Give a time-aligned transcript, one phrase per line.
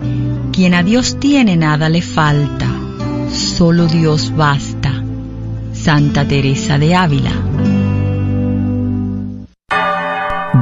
[0.54, 2.71] Quien a Dios tiene, nada le falta
[3.52, 5.04] solo Dios basta.
[5.74, 7.32] Santa Teresa de Ávila.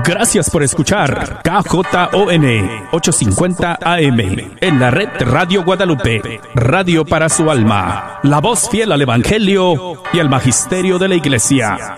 [0.04, 2.46] Gracias por escuchar KJON
[2.92, 4.20] 850 AM
[4.60, 10.20] en la red Radio Guadalupe, radio para su alma, la voz fiel al Evangelio y
[10.20, 11.98] al Magisterio de la Iglesia.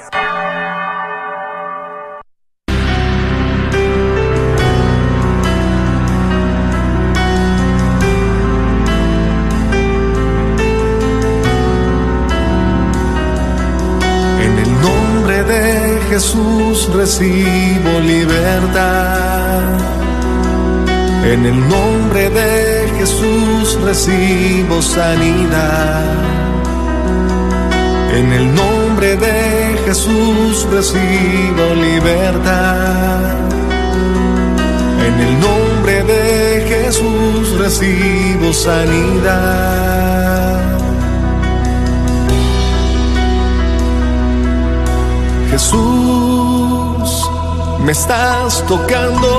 [16.22, 19.64] Jesús recibo libertad.
[21.26, 26.06] En el nombre de Jesús recibo sanidad.
[28.14, 33.34] En el nombre de Jesús recibo libertad.
[35.08, 40.02] En el nombre de Jesús recibo sanidad.
[45.62, 47.30] Jesús,
[47.86, 49.30] me estás tocando.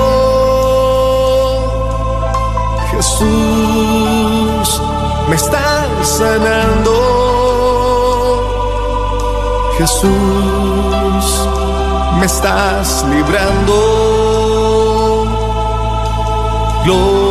[2.91, 4.81] Jesús,
[5.27, 6.93] me estás sanando.
[9.77, 11.25] Jesús,
[12.19, 13.75] me estás librando.
[16.85, 17.22] Gloria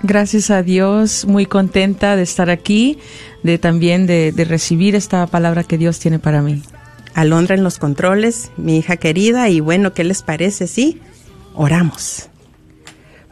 [0.02, 2.98] Gracias a Dios, muy contenta de estar aquí,
[3.44, 6.64] de también de, de, recibir esta palabra que Dios tiene para mí.
[7.16, 10.68] Alondra en los controles, mi hija querida, y bueno, ¿qué les parece?
[10.68, 11.02] Sí,
[11.54, 12.29] oramos.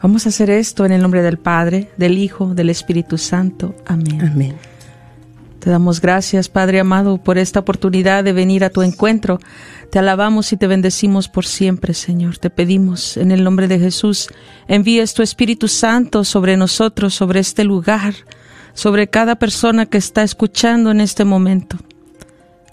[0.00, 3.74] Vamos a hacer esto en el nombre del Padre, del Hijo, del Espíritu Santo.
[3.86, 4.20] Amén.
[4.20, 4.56] Amén.
[5.58, 9.40] Te damos gracias, Padre amado, por esta oportunidad de venir a tu encuentro.
[9.90, 12.38] Te alabamos y te bendecimos por siempre, Señor.
[12.38, 14.28] Te pedimos en el nombre de Jesús,
[14.68, 18.14] envíes tu Espíritu Santo sobre nosotros, sobre este lugar,
[18.72, 21.76] sobre cada persona que está escuchando en este momento.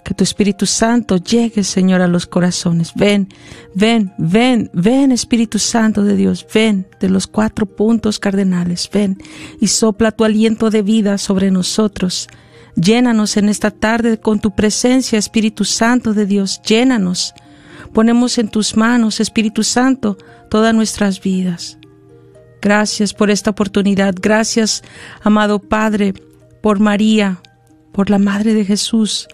[0.06, 2.92] Que tu Espíritu Santo llegue, Señor, a los corazones.
[2.94, 3.28] Ven,
[3.74, 9.18] ven, ven, ven, Espíritu Santo de Dios, ven de los cuatro puntos cardenales, ven
[9.60, 12.28] y sopla tu aliento de vida sobre nosotros.
[12.76, 17.34] Llénanos en esta tarde con tu presencia, Espíritu Santo de Dios, llénanos.
[17.92, 20.18] Ponemos en tus manos, Espíritu Santo,
[20.48, 21.78] todas nuestras vidas.
[22.62, 24.14] Gracias por esta oportunidad.
[24.16, 24.84] Gracias,
[25.24, 26.14] amado Padre,
[26.62, 27.40] por María,
[27.90, 29.26] por la Madre de Jesús,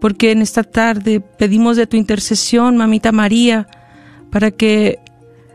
[0.00, 3.66] porque en esta tarde pedimos de tu intercesión, Mamita María,
[4.30, 4.98] para que,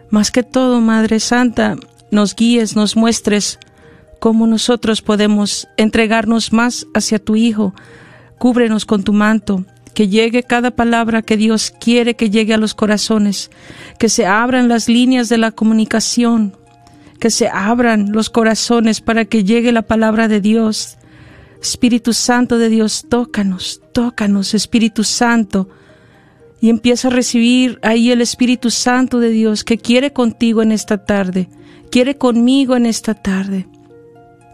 [0.10, 1.76] más que todo, Madre Santa,
[2.12, 3.60] nos guíes, nos muestres
[4.20, 7.74] cómo nosotros podemos entregarnos más hacia tu Hijo.
[8.38, 12.74] Cúbrenos con tu manto, que llegue cada palabra que Dios quiere que llegue a los
[12.74, 13.52] corazones,
[14.00, 16.56] que se abran las líneas de la comunicación,
[17.20, 20.98] que se abran los corazones para que llegue la palabra de Dios.
[21.64, 25.70] Espíritu Santo de Dios, tócanos, tócanos, Espíritu Santo,
[26.60, 31.06] y empieza a recibir ahí el Espíritu Santo de Dios que quiere contigo en esta
[31.06, 31.48] tarde,
[31.90, 33.66] quiere conmigo en esta tarde.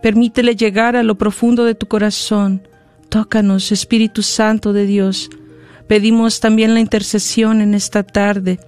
[0.03, 2.61] Permítele llegar a lo profundo de tu corazón.
[3.09, 5.31] Tócanos, Espíritu Santo de Dios.
[5.88, 8.59] Pedimos también la intercesión en esta tarde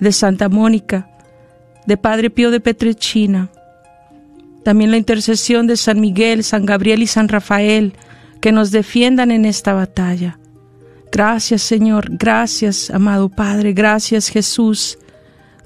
[0.00, 1.08] de Santa Mónica,
[1.86, 3.50] de Padre Pío de Petrechina,
[4.64, 7.94] también la intercesión de San Miguel, San Gabriel y San Rafael,
[8.40, 10.38] que nos defiendan en esta batalla.
[11.12, 14.98] Gracias Señor, gracias amado Padre, gracias Jesús,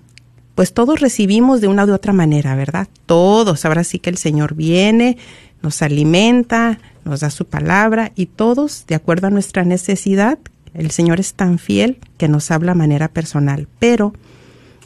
[0.56, 2.88] pues todos recibimos de una u otra manera, ¿verdad?
[3.04, 3.66] Todos.
[3.66, 5.18] Ahora sí que el Señor viene,
[5.62, 10.38] nos alimenta, nos da su palabra y todos, de acuerdo a nuestra necesidad,
[10.72, 13.68] el Señor es tan fiel que nos habla de manera personal.
[13.78, 14.14] Pero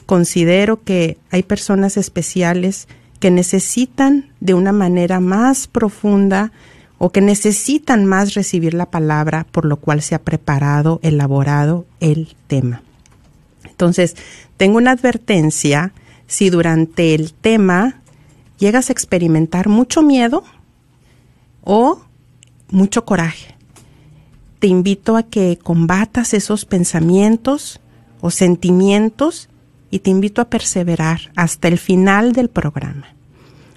[0.05, 2.89] considero que hay personas especiales
[3.21, 6.51] que necesitan de una manera más profunda
[6.97, 12.35] o que necesitan más recibir la palabra, por lo cual se ha preparado, elaborado el
[12.47, 12.83] tema.
[13.81, 14.15] Entonces,
[14.57, 15.91] tengo una advertencia,
[16.27, 18.03] si durante el tema
[18.59, 20.43] llegas a experimentar mucho miedo
[21.63, 21.99] o
[22.69, 23.55] mucho coraje,
[24.59, 27.81] te invito a que combatas esos pensamientos
[28.21, 29.49] o sentimientos
[29.89, 33.07] y te invito a perseverar hasta el final del programa.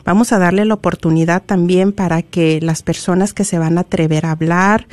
[0.05, 4.27] Vamos a darle la oportunidad también para que las personas que se van a atrever
[4.27, 4.87] a hablar,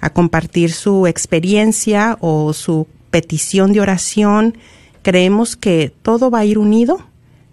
[0.00, 4.56] a compartir su experiencia o su petición de oración,
[5.02, 6.98] creemos que todo va a ir unido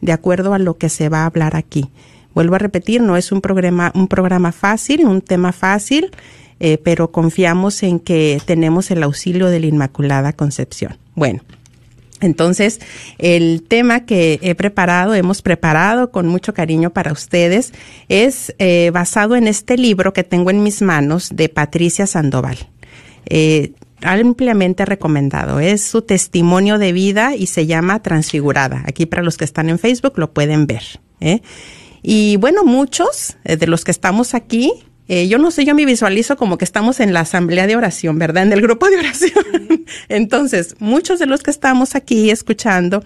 [0.01, 1.89] de acuerdo a lo que se va a hablar aquí.
[2.33, 6.11] Vuelvo a repetir, no es un programa, un programa fácil, un tema fácil,
[6.59, 10.97] eh, pero confiamos en que tenemos el auxilio de la Inmaculada Concepción.
[11.15, 11.41] Bueno,
[12.21, 12.79] entonces,
[13.17, 17.73] el tema que he preparado, hemos preparado con mucho cariño para ustedes,
[18.09, 22.57] es eh, basado en este libro que tengo en mis manos de Patricia Sandoval.
[23.27, 23.73] Eh,
[24.05, 25.59] ampliamente recomendado.
[25.59, 28.83] Es su testimonio de vida y se llama Transfigurada.
[28.85, 30.83] Aquí para los que están en Facebook lo pueden ver.
[31.19, 31.41] ¿eh?
[32.01, 34.71] Y bueno, muchos eh, de los que estamos aquí,
[35.07, 38.19] eh, yo no sé, yo me visualizo como que estamos en la asamblea de oración,
[38.19, 38.43] ¿verdad?
[38.43, 39.45] En el grupo de oración.
[40.09, 43.03] Entonces, muchos de los que estamos aquí escuchando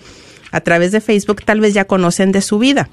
[0.52, 2.90] a través de Facebook tal vez ya conocen de su vida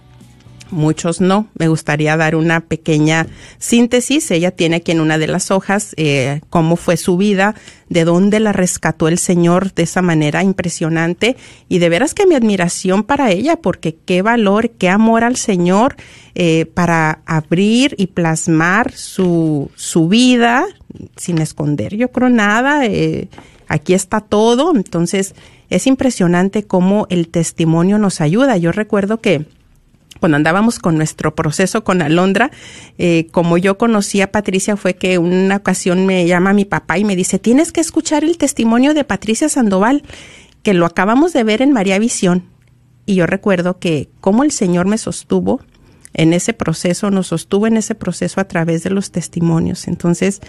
[0.70, 1.48] muchos no.
[1.58, 3.26] Me gustaría dar una pequeña
[3.58, 4.30] síntesis.
[4.30, 7.54] Ella tiene aquí en una de las hojas eh, cómo fue su vida,
[7.88, 11.36] de dónde la rescató el Señor de esa manera impresionante
[11.68, 15.96] y de veras que mi admiración para ella, porque qué valor, qué amor al Señor
[16.34, 20.66] eh, para abrir y plasmar su, su vida
[21.16, 22.86] sin esconder, yo creo nada.
[22.86, 23.28] Eh,
[23.68, 24.74] aquí está todo.
[24.74, 25.34] Entonces
[25.70, 28.56] es impresionante cómo el testimonio nos ayuda.
[28.56, 29.46] Yo recuerdo que
[30.20, 32.50] cuando andábamos con nuestro proceso con Alondra,
[32.98, 37.04] eh, como yo conocí a Patricia, fue que una ocasión me llama mi papá y
[37.04, 40.02] me dice, tienes que escuchar el testimonio de Patricia Sandoval,
[40.62, 42.44] que lo acabamos de ver en María Visión.
[43.04, 45.60] Y yo recuerdo que como el Señor me sostuvo
[46.12, 49.86] en ese proceso, nos sostuvo en ese proceso a través de los testimonios.
[49.86, 50.40] Entonces,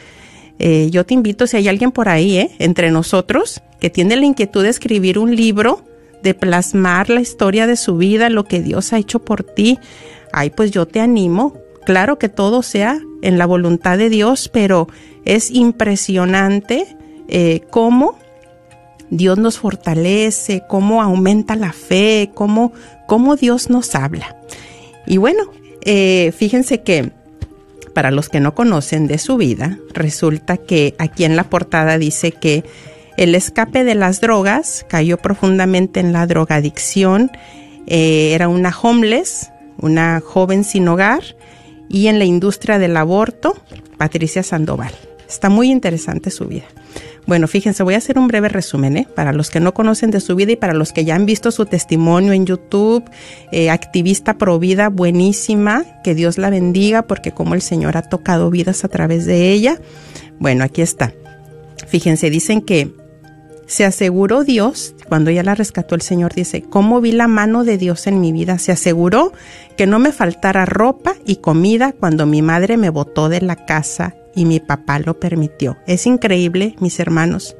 [0.59, 2.51] eh, yo te invito, si hay alguien por ahí, ¿eh?
[2.59, 5.83] entre nosotros, que tiene la inquietud de escribir un libro,
[6.23, 9.79] de plasmar la historia de su vida, lo que Dios ha hecho por ti,
[10.33, 11.53] ay, pues yo te animo.
[11.85, 14.87] Claro que todo sea en la voluntad de Dios, pero
[15.25, 16.97] es impresionante
[17.27, 18.17] eh, cómo
[19.09, 22.73] Dios nos fortalece, cómo aumenta la fe, cómo,
[23.07, 24.35] cómo Dios nos habla.
[25.05, 27.11] Y bueno, eh, fíjense que
[27.93, 32.31] para los que no conocen de su vida, resulta que aquí en la portada dice
[32.31, 32.63] que
[33.17, 37.31] el escape de las drogas cayó profundamente en la drogadicción.
[37.87, 41.23] Eh, era una homeless, una joven sin hogar,
[41.89, 43.55] y en la industria del aborto,
[43.97, 44.93] Patricia Sandoval.
[45.27, 46.65] Está muy interesante su vida.
[47.25, 49.07] Bueno, fíjense, voy a hacer un breve resumen, ¿eh?
[49.13, 51.51] Para los que no conocen de su vida y para los que ya han visto
[51.51, 53.03] su testimonio en YouTube,
[53.51, 58.49] eh, activista pro vida, buenísima, que Dios la bendiga, porque como el Señor ha tocado
[58.49, 59.77] vidas a través de ella.
[60.39, 61.13] Bueno, aquí está.
[61.87, 62.93] Fíjense, dicen que
[63.67, 67.77] se aseguró Dios, cuando ella la rescató el Señor, dice, ¿cómo vi la mano de
[67.77, 68.59] Dios en mi vida?
[68.59, 69.33] Se aseguró
[69.75, 74.15] que no me faltara ropa y comida cuando mi madre me botó de la casa
[74.33, 75.77] y mi papá lo permitió.
[75.85, 77.57] Es increíble, mis hermanos,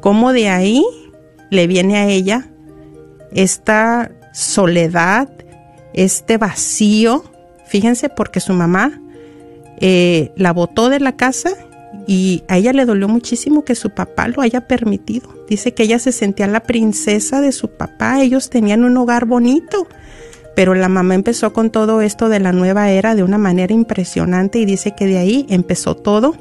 [0.00, 0.84] cómo de ahí
[1.50, 2.48] le viene a ella
[3.32, 5.28] esta soledad,
[5.94, 7.24] este vacío.
[7.66, 9.00] Fíjense, porque su mamá
[9.80, 11.50] eh, la botó de la casa
[12.06, 15.28] y a ella le dolió muchísimo que su papá lo haya permitido.
[15.48, 19.86] Dice que ella se sentía la princesa de su papá, ellos tenían un hogar bonito
[20.54, 24.58] pero la mamá empezó con todo esto de la nueva era de una manera impresionante
[24.58, 26.34] y dice que de ahí empezó todo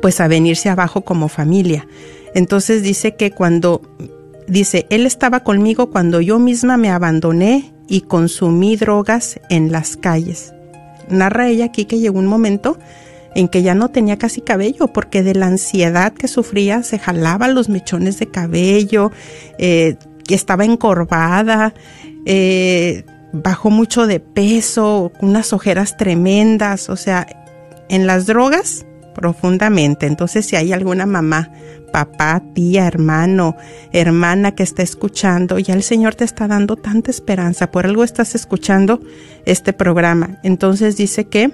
[0.00, 1.86] pues a venirse abajo como familia.
[2.34, 3.82] Entonces dice que cuando
[4.48, 10.54] dice, él estaba conmigo cuando yo misma me abandoné y consumí drogas en las calles.
[11.10, 12.78] Narra ella aquí que llegó un momento
[13.34, 17.48] en que ya no tenía casi cabello porque de la ansiedad que sufría se jalaba
[17.48, 19.12] los mechones de cabello,
[19.58, 19.96] eh,
[20.28, 21.74] estaba encorvada,
[22.26, 27.26] eh, bajó mucho de peso, unas ojeras tremendas, o sea,
[27.88, 30.06] en las drogas profundamente.
[30.06, 31.50] Entonces, si hay alguna mamá,
[31.92, 33.56] papá, tía, hermano,
[33.92, 38.34] hermana que está escuchando, ya el Señor te está dando tanta esperanza, por algo estás
[38.34, 39.00] escuchando
[39.44, 40.38] este programa.
[40.42, 41.50] Entonces dice que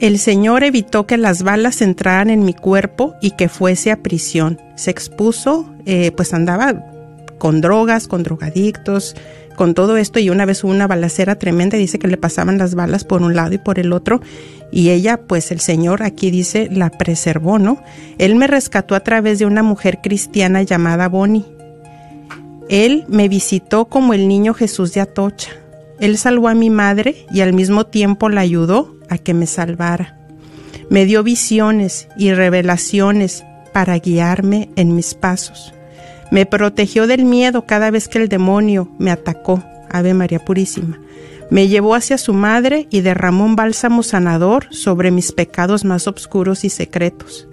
[0.00, 4.60] el Señor evitó que las balas entraran en mi cuerpo y que fuese a prisión.
[4.76, 6.84] Se expuso, eh, pues andaba
[7.38, 9.14] con drogas, con drogadictos,
[9.56, 12.74] con todo esto y una vez hubo una balacera tremenda, dice que le pasaban las
[12.74, 14.20] balas por un lado y por el otro
[14.70, 17.82] y ella, pues el Señor aquí dice, la preservó, ¿no?
[18.18, 21.46] Él me rescató a través de una mujer cristiana llamada Bonnie.
[22.68, 25.52] Él me visitó como el niño Jesús de Atocha.
[26.00, 30.18] Él salvó a mi madre y al mismo tiempo la ayudó a que me salvara.
[30.90, 35.74] Me dio visiones y revelaciones para guiarme en mis pasos.
[36.30, 39.62] Me protegió del miedo cada vez que el demonio me atacó.
[39.90, 40.98] Ave María Purísima.
[41.50, 46.64] Me llevó hacia su madre y derramó un bálsamo sanador sobre mis pecados más oscuros
[46.64, 47.48] y secretos.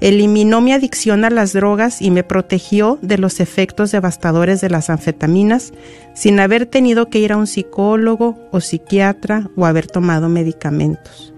[0.00, 4.90] Eliminó mi adicción a las drogas y me protegió de los efectos devastadores de las
[4.90, 5.72] anfetaminas
[6.14, 11.32] sin haber tenido que ir a un psicólogo o psiquiatra o haber tomado medicamentos.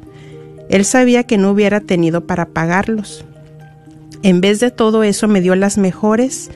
[0.68, 3.24] Él sabía que no hubiera tenido para pagarlos.
[4.22, 6.50] En vez de todo eso me dio las mejores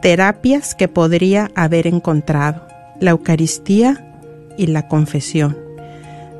[0.00, 2.66] terapias que podría haber encontrado,
[3.00, 4.18] la Eucaristía
[4.56, 5.56] y la confesión.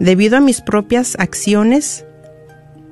[0.01, 2.05] Debido a mis propias acciones,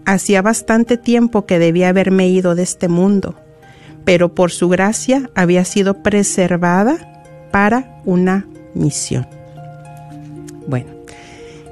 [0.05, 3.37] hacía bastante tiempo que debía haberme ido de este mundo,
[4.05, 9.27] pero por su gracia había sido preservada para una misión.
[10.67, 10.91] Bueno,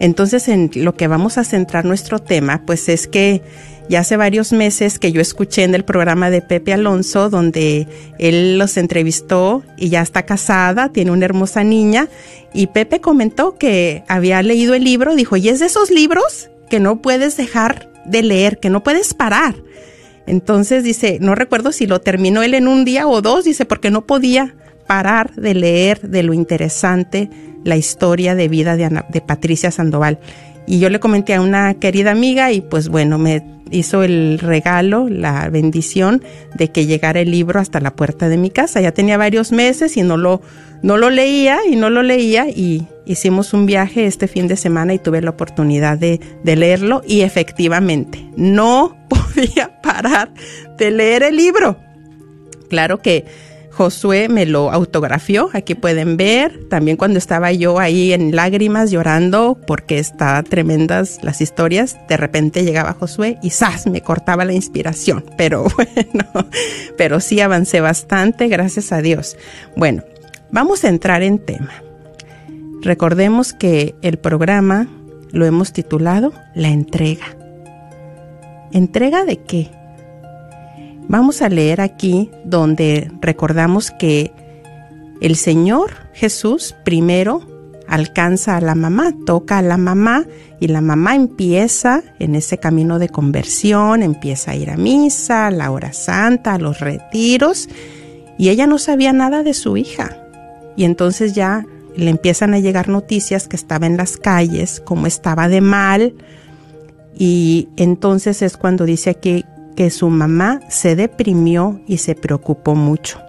[0.01, 3.43] entonces en lo que vamos a centrar nuestro tema, pues es que
[3.91, 8.57] ya hace varios meses que yo escuché en el programa de Pepe Alonso, donde él
[8.57, 12.09] los entrevistó y ya está casada, tiene una hermosa niña,
[12.55, 16.79] y Pepe comentó que había leído el libro, dijo, y es de esos libros que
[16.79, 19.55] no puedes dejar de leer, que no puedes parar.
[20.27, 23.91] Entonces dice, no recuerdo si lo terminó él en un día o dos, dice, porque
[23.91, 24.55] no podía
[24.87, 27.31] parar de leer de lo interesante
[27.65, 30.19] la historia de vida de, de Patricia Sandoval.
[30.71, 35.09] Y yo le comenté a una querida amiga y pues bueno, me hizo el regalo,
[35.09, 36.23] la bendición
[36.55, 38.81] de que llegara el libro hasta la puerta de mi casa.
[38.81, 40.43] Ya tenía varios meses y no lo,
[40.85, 44.95] no lo leía y no lo leía y hicimos un viaje este fin de semana
[44.95, 50.33] y tuve la oportunidad de, de leerlo y efectivamente no podía parar
[50.79, 51.79] de leer el libro.
[52.69, 53.25] Claro que
[53.81, 59.59] Josué me lo autografió, aquí pueden ver, también cuando estaba yo ahí en lágrimas llorando
[59.67, 63.87] porque está tremendas las historias, de repente llegaba Josué y ¡zas!
[63.87, 66.47] me cortaba la inspiración, pero bueno,
[66.99, 69.39] pero sí avancé bastante, gracias a Dios.
[69.79, 70.03] Bueno,
[70.51, 71.73] vamos a entrar en tema.
[72.83, 74.89] Recordemos que el programa
[75.31, 77.35] lo hemos titulado La entrega.
[78.73, 79.80] ¿Entrega de qué?
[81.11, 84.31] Vamos a leer aquí donde recordamos que
[85.21, 87.45] el Señor Jesús primero
[87.89, 90.25] alcanza a la mamá, toca a la mamá
[90.61, 95.51] y la mamá empieza en ese camino de conversión, empieza a ir a misa, a
[95.51, 97.69] la hora santa, a los retiros
[98.39, 100.17] y ella no sabía nada de su hija.
[100.77, 105.49] Y entonces ya le empiezan a llegar noticias que estaba en las calles, como estaba
[105.49, 106.15] de mal,
[107.19, 109.45] y entonces es cuando dice aquí
[109.77, 113.21] que su mamá se deprimió y se preocupó mucho.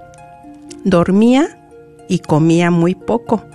[0.83, 1.59] Dormía
[2.07, 3.45] y comía muy poco,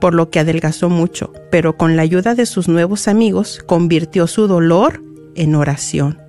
[0.00, 4.48] por lo que adelgazó mucho, pero con la ayuda de sus nuevos amigos convirtió su
[4.48, 5.02] dolor
[5.34, 6.20] en oración.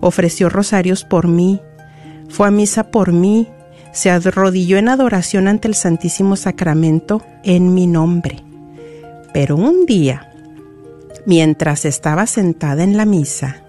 [0.00, 1.60] Ofreció rosarios por mí,
[2.28, 3.48] fue a misa por mí,
[3.92, 8.42] se arrodilló en adoración ante el Santísimo Sacramento en mi nombre.
[9.32, 10.32] Pero un día,
[11.26, 13.62] mientras estaba sentada en la misa,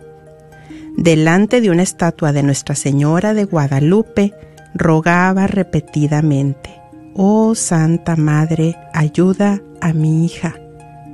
[0.97, 4.33] delante de una estatua de Nuestra Señora de Guadalupe,
[4.73, 6.69] rogaba repetidamente,
[7.13, 10.55] Oh Santa Madre, ayuda a mi hija,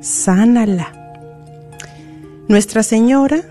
[0.01, 0.93] sánala.
[2.48, 3.41] Nuestra Señora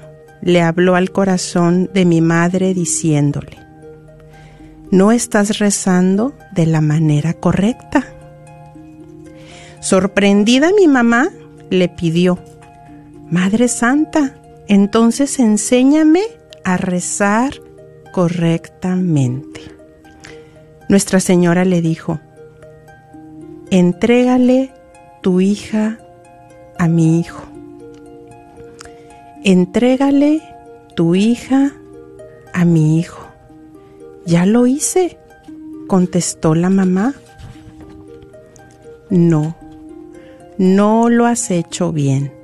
[0.41, 3.59] le habló al corazón de mi madre diciéndole,
[4.91, 8.05] no estás rezando de la manera correcta.
[9.81, 11.29] Sorprendida mi mamá
[11.71, 12.39] le pidió,
[13.29, 14.37] Madre Santa,
[14.69, 16.23] entonces enséñame
[16.65, 17.55] a rezar
[18.13, 19.61] correctamente.
[20.89, 22.21] Nuestra Señora le dijo,
[23.71, 24.73] entrégale
[25.23, 25.99] tu hija
[26.79, 27.43] a mi hijo.
[29.45, 30.43] Entrégale
[30.95, 31.73] tu hija
[32.53, 33.27] a mi hijo.
[34.25, 35.19] Ya lo hice,
[35.87, 37.15] contestó la mamá.
[39.11, 39.57] No,
[40.59, 42.36] no lo has hecho bien.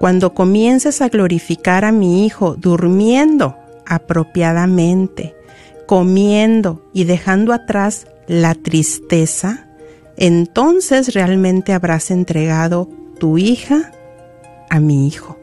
[0.00, 5.36] Cuando comiences a glorificar a mi Hijo durmiendo apropiadamente,
[5.86, 9.68] comiendo y dejando atrás la tristeza,
[10.16, 13.92] entonces realmente habrás entregado tu hija
[14.70, 15.38] a mi hijo.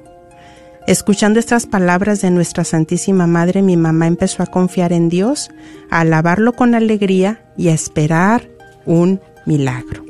[0.88, 5.52] Escuchando estas palabras de nuestra Santísima Madre, mi mamá empezó a confiar en Dios,
[5.92, 8.50] a alabarlo con alegría y a esperar
[8.88, 10.07] un milagro.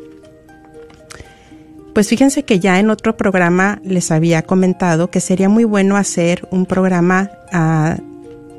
[1.98, 6.48] Pues fíjense que ya en otro programa les había comentado que sería muy bueno hacer
[6.52, 7.98] un programa ah,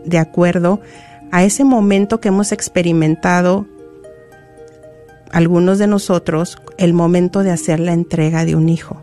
[0.04, 0.80] de acuerdo
[1.30, 3.68] a ese momento que hemos experimentado
[5.30, 9.00] algunos de nosotros, el momento de hacer la entrega de un hijo.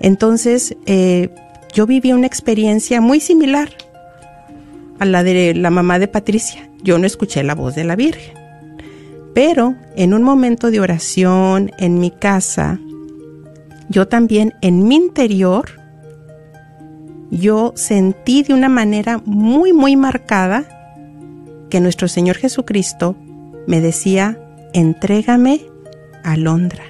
[0.00, 1.28] Entonces, eh,
[1.74, 3.68] yo viví una experiencia muy similar
[4.98, 6.70] a la de la mamá de Patricia.
[6.82, 8.43] Yo no escuché la voz de la Virgen.
[9.34, 12.78] Pero en un momento de oración en mi casa,
[13.88, 15.64] yo también en mi interior,
[17.30, 20.64] yo sentí de una manera muy, muy marcada
[21.68, 23.16] que nuestro Señor Jesucristo
[23.66, 24.38] me decía,
[24.72, 25.62] entrégame
[26.22, 26.84] a Londra.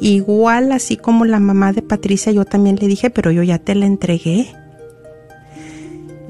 [0.00, 3.76] Igual así como la mamá de Patricia, yo también le dije, pero yo ya te
[3.76, 4.52] la entregué.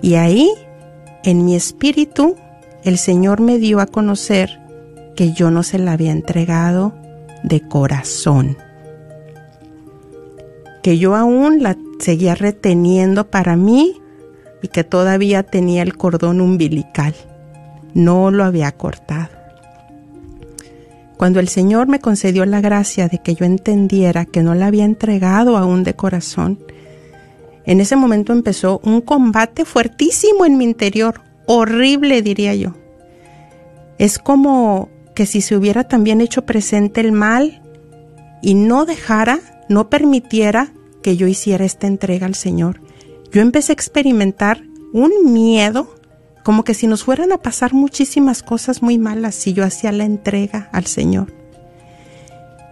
[0.02, 0.50] Y ahí,
[1.24, 2.36] en mi espíritu,
[2.84, 4.61] el Señor me dio a conocer
[5.16, 6.94] que yo no se la había entregado
[7.42, 8.56] de corazón,
[10.82, 14.00] que yo aún la seguía reteniendo para mí
[14.62, 17.14] y que todavía tenía el cordón umbilical,
[17.94, 19.42] no lo había cortado.
[21.16, 24.84] Cuando el Señor me concedió la gracia de que yo entendiera que no la había
[24.84, 26.58] entregado aún de corazón,
[27.64, 32.74] en ese momento empezó un combate fuertísimo en mi interior, horrible diría yo.
[33.98, 37.62] Es como que si se hubiera también hecho presente el mal
[38.42, 40.72] y no dejara, no permitiera
[41.02, 42.80] que yo hiciera esta entrega al Señor,
[43.30, 45.94] yo empecé a experimentar un miedo,
[46.44, 50.04] como que si nos fueran a pasar muchísimas cosas muy malas si yo hacía la
[50.04, 51.32] entrega al Señor.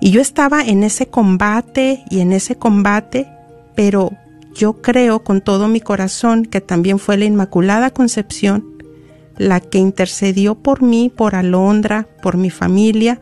[0.01, 3.29] Y yo estaba en ese combate y en ese combate,
[3.75, 4.13] pero
[4.55, 8.70] yo creo con todo mi corazón que también fue la Inmaculada Concepción
[9.41, 13.19] la que intercedió por mí, por Alondra, por mi familia,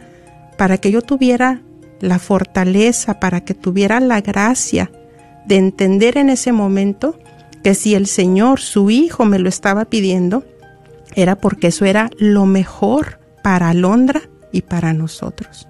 [0.57, 1.63] para que yo tuviera
[2.01, 4.91] la fortaleza, para que tuviera la gracia
[5.47, 7.17] de entender en ese momento
[7.63, 10.45] que si el Señor, su Hijo, me lo estaba pidiendo,
[11.15, 15.68] era porque eso era lo mejor para Alondra y para nosotros.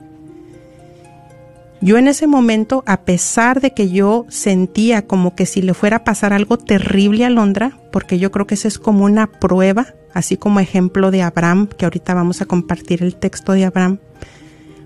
[1.80, 5.98] Yo en ese momento, a pesar de que yo sentía como que si le fuera
[5.98, 9.94] a pasar algo terrible a Alondra, porque yo creo que esa es como una prueba,
[10.12, 13.98] así como ejemplo de Abraham, que ahorita vamos a compartir el texto de Abraham,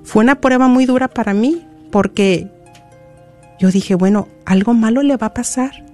[0.04, 2.50] fue una prueba muy dura para mí, porque
[3.58, 5.86] yo dije, bueno, algo malo le va a pasar.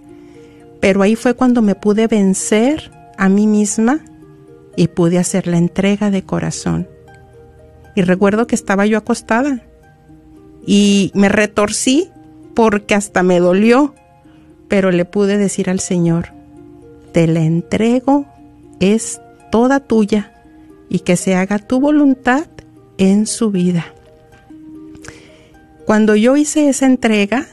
[0.80, 4.00] Pero ahí fue cuando me pude vencer a mí misma
[4.74, 6.88] y pude hacer la entrega de corazón.
[7.94, 9.67] Y recuerdo que estaba yo acostada
[10.70, 12.10] y me retorcí
[12.54, 13.94] porque hasta me dolió,
[14.68, 16.34] pero le pude decir al Señor,
[17.12, 18.26] te la entrego,
[18.78, 19.18] es
[19.50, 20.34] toda tuya
[20.90, 22.48] y que se haga tu voluntad
[22.98, 23.86] en su vida.
[25.86, 27.46] Cuando yo hice esa entrega,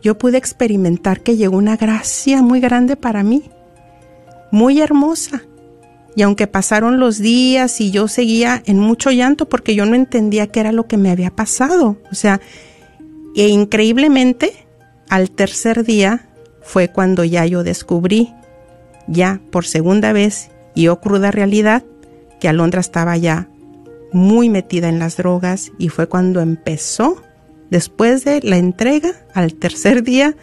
[0.00, 3.50] yo pude experimentar que llegó una gracia muy grande para mí,
[4.52, 5.42] muy hermosa.
[6.20, 10.48] Y aunque pasaron los días y yo seguía en mucho llanto porque yo no entendía
[10.48, 11.96] qué era lo que me había pasado.
[12.12, 12.42] O sea,
[13.34, 14.52] e increíblemente,
[15.08, 16.28] al tercer día
[16.60, 18.34] fue cuando ya yo descubrí,
[19.06, 21.84] ya por segunda vez y o cruda realidad,
[22.38, 23.48] que Alondra estaba ya
[24.12, 27.16] muy metida en las drogas y fue cuando empezó
[27.70, 30.36] después de la entrega, al tercer día,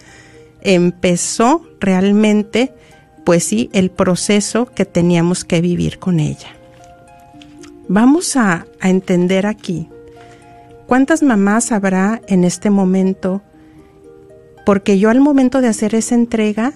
[0.62, 2.74] empezó realmente,
[3.28, 6.48] pues sí, el proceso que teníamos que vivir con ella.
[7.90, 9.90] Vamos a, entender aquí
[10.86, 13.42] cuántas mamás habrá en este momento,
[14.66, 16.72] porque yo al momento de hacer esa entrega,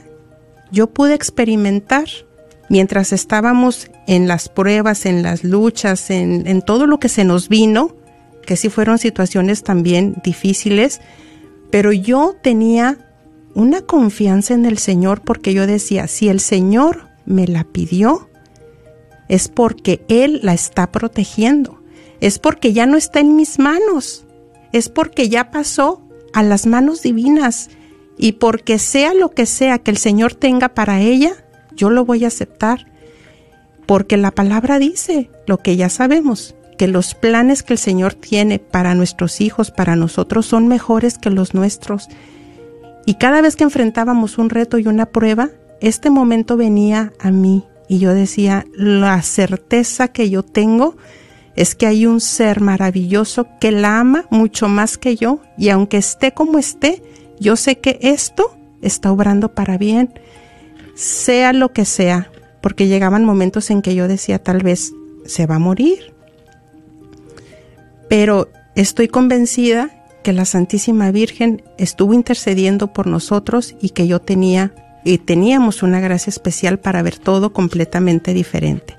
[0.73, 2.09] yo pude experimentar
[2.67, 7.95] mientras estábamos en las pruebas, en las luchas, en todo lo que se nos vino,
[8.45, 10.99] que sí fueron situaciones también difíciles,
[11.71, 12.97] pero yo tenía
[13.53, 18.29] una confianza en el Señor porque yo decía, si el Señor me la pidió,
[19.27, 21.81] es porque Él la está protegiendo,
[22.19, 24.25] es porque ya no está en mis manos,
[24.71, 26.01] es porque ya pasó
[26.33, 27.69] a las manos divinas.
[28.17, 31.33] Y porque sea lo que sea que el Señor tenga para ella,
[31.75, 32.85] yo lo voy a aceptar,
[33.87, 38.59] porque la palabra dice lo que ya sabemos, que los planes que el Señor tiene
[38.59, 42.09] para nuestros hijos, para nosotros, son mejores que los nuestros.
[43.05, 45.49] Y cada vez que enfrentábamos un reto y una prueba,
[45.81, 50.95] este momento venía a mí y yo decía, la certeza que yo tengo
[51.55, 55.97] es que hay un ser maravilloso que la ama mucho más que yo y aunque
[55.97, 57.03] esté como esté,
[57.39, 60.13] yo sé que esto está obrando para bien,
[60.95, 64.93] sea lo que sea, porque llegaban momentos en que yo decía tal vez
[65.25, 66.13] se va a morir,
[68.07, 74.73] pero estoy convencida que la Santísima Virgen estuvo intercediendo por nosotros y que yo tenía
[75.03, 78.97] y teníamos una gracia especial para ver todo completamente diferente.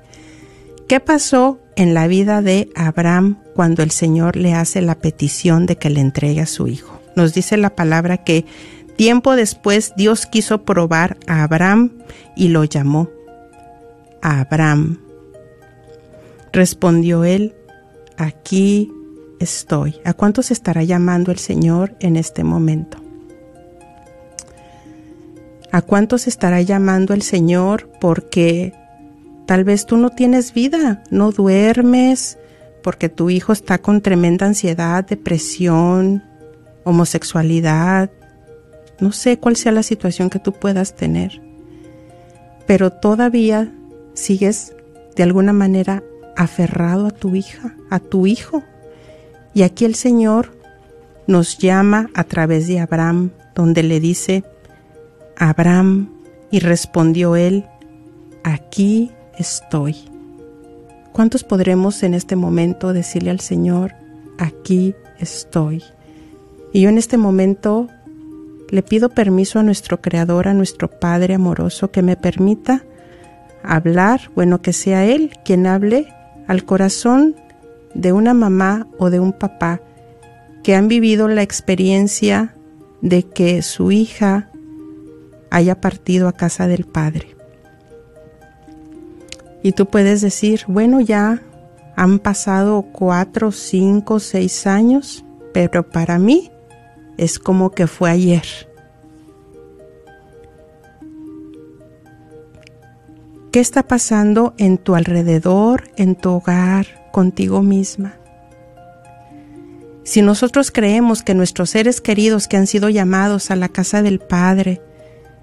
[0.89, 5.77] ¿Qué pasó en la vida de Abraham cuando el Señor le hace la petición de
[5.77, 7.01] que le entregue a su hijo?
[7.15, 8.45] Nos dice la palabra que
[8.97, 11.93] tiempo después Dios quiso probar a Abraham
[12.37, 13.09] y lo llamó
[14.23, 14.99] Abraham.
[16.53, 17.55] Respondió él,
[18.17, 18.93] aquí
[19.43, 20.01] estoy.
[20.05, 22.99] ¿A cuántos estará llamando el Señor en este momento?
[25.71, 28.75] ¿A cuántos estará llamando el Señor porque
[29.47, 32.39] tal vez tú no tienes vida, no duermes,
[32.83, 36.23] porque tu hijo está con tremenda ansiedad, depresión,
[36.85, 38.11] homosexualidad,
[39.01, 41.41] no sé cuál sea la situación que tú puedas tener,
[42.67, 43.73] pero todavía
[44.15, 44.75] sigues
[45.17, 46.03] de alguna manera
[46.37, 48.63] aferrado a tu hija, a tu hijo,
[49.55, 50.57] y aquí el Señor
[51.27, 54.45] nos llama a través de Abraham, donde le dice,
[55.37, 56.11] Abraham,
[56.51, 57.65] y respondió él,
[58.45, 59.97] aquí estoy.
[61.13, 63.95] ¿Cuántos podremos en este momento decirle al Señor,
[64.39, 65.83] aquí estoy?
[66.73, 67.89] Y yo en este momento
[68.71, 72.85] le pido permiso a nuestro Creador, a nuestro Padre amoroso, que me permita
[73.63, 76.09] hablar, bueno, que sea Él quien hable
[76.49, 77.37] al corazón
[77.95, 79.81] de una mamá o de un papá
[80.63, 82.55] que han vivido la experiencia
[83.01, 84.49] de que su hija
[85.51, 87.37] haya partido a casa del padre.
[89.63, 91.43] Y tú puedes decir, bueno, ya
[91.97, 96.51] han pasado cuatro, cinco, seis años, pero para mí
[97.19, 98.45] es como que fue ayer.
[103.53, 108.17] ¿Qué está pasando en tu alrededor, en tu hogar, contigo misma.
[110.05, 114.19] Si nosotros creemos que nuestros seres queridos que han sido llamados a la casa del
[114.19, 114.83] Padre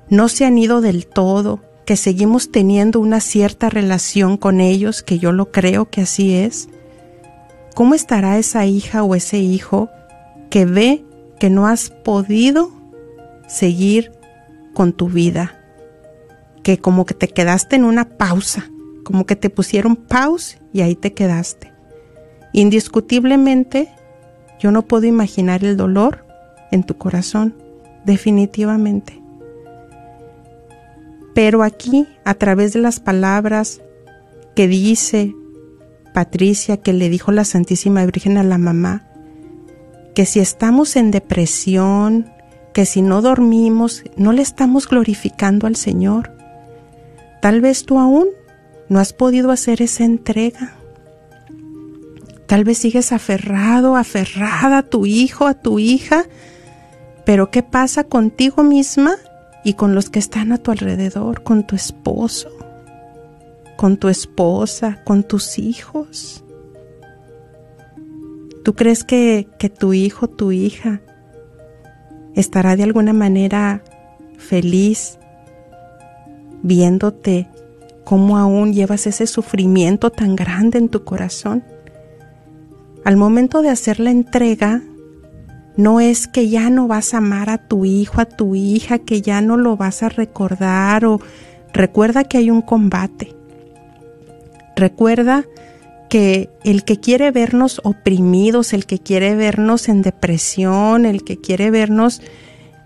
[0.09, 5.17] no se han ido del todo, que seguimos teniendo una cierta relación con ellos, que
[5.17, 6.67] yo lo creo que así es,
[7.73, 9.89] ¿cómo estará esa hija o ese hijo
[10.49, 11.05] que ve
[11.39, 12.71] que no has podido
[13.47, 14.11] seguir
[14.73, 15.55] con tu vida?
[16.63, 18.69] Que como que te quedaste en una pausa,
[19.03, 21.71] como que te pusieron pause y ahí te quedaste.
[22.53, 23.89] Indiscutiblemente,
[24.59, 26.25] yo no puedo imaginar el dolor
[26.71, 27.55] en tu corazón,
[28.05, 29.21] definitivamente.
[31.33, 33.81] Pero aquí, a través de las palabras
[34.55, 35.33] que dice
[36.13, 39.07] Patricia, que le dijo la Santísima Virgen a la mamá,
[40.15, 42.29] que si estamos en depresión,
[42.73, 46.31] que si no dormimos, no le estamos glorificando al Señor.
[47.41, 48.27] Tal vez tú aún
[48.89, 50.75] no has podido hacer esa entrega.
[52.47, 56.25] Tal vez sigues aferrado, aferrada a tu hijo, a tu hija,
[57.23, 59.15] pero ¿qué pasa contigo misma
[59.63, 62.49] y con los que están a tu alrededor, con tu esposo,
[63.77, 66.43] con tu esposa, con tus hijos?
[68.63, 71.01] ¿Tú crees que, que tu hijo, tu hija,
[72.35, 73.83] estará de alguna manera
[74.37, 75.19] feliz
[76.63, 77.47] viéndote
[78.09, 81.63] cómo aún llevas ese sufrimiento tan grande en tu corazón?
[83.05, 84.81] Al momento de hacer la entrega,
[85.77, 89.21] no es que ya no vas a amar a tu hijo, a tu hija, que
[89.21, 91.21] ya no lo vas a recordar o
[91.71, 93.35] recuerda que hay un combate.
[94.75, 95.45] Recuerda
[96.09, 101.69] que el que quiere vernos oprimidos, el que quiere vernos en depresión, el que quiere
[101.69, 102.23] vernos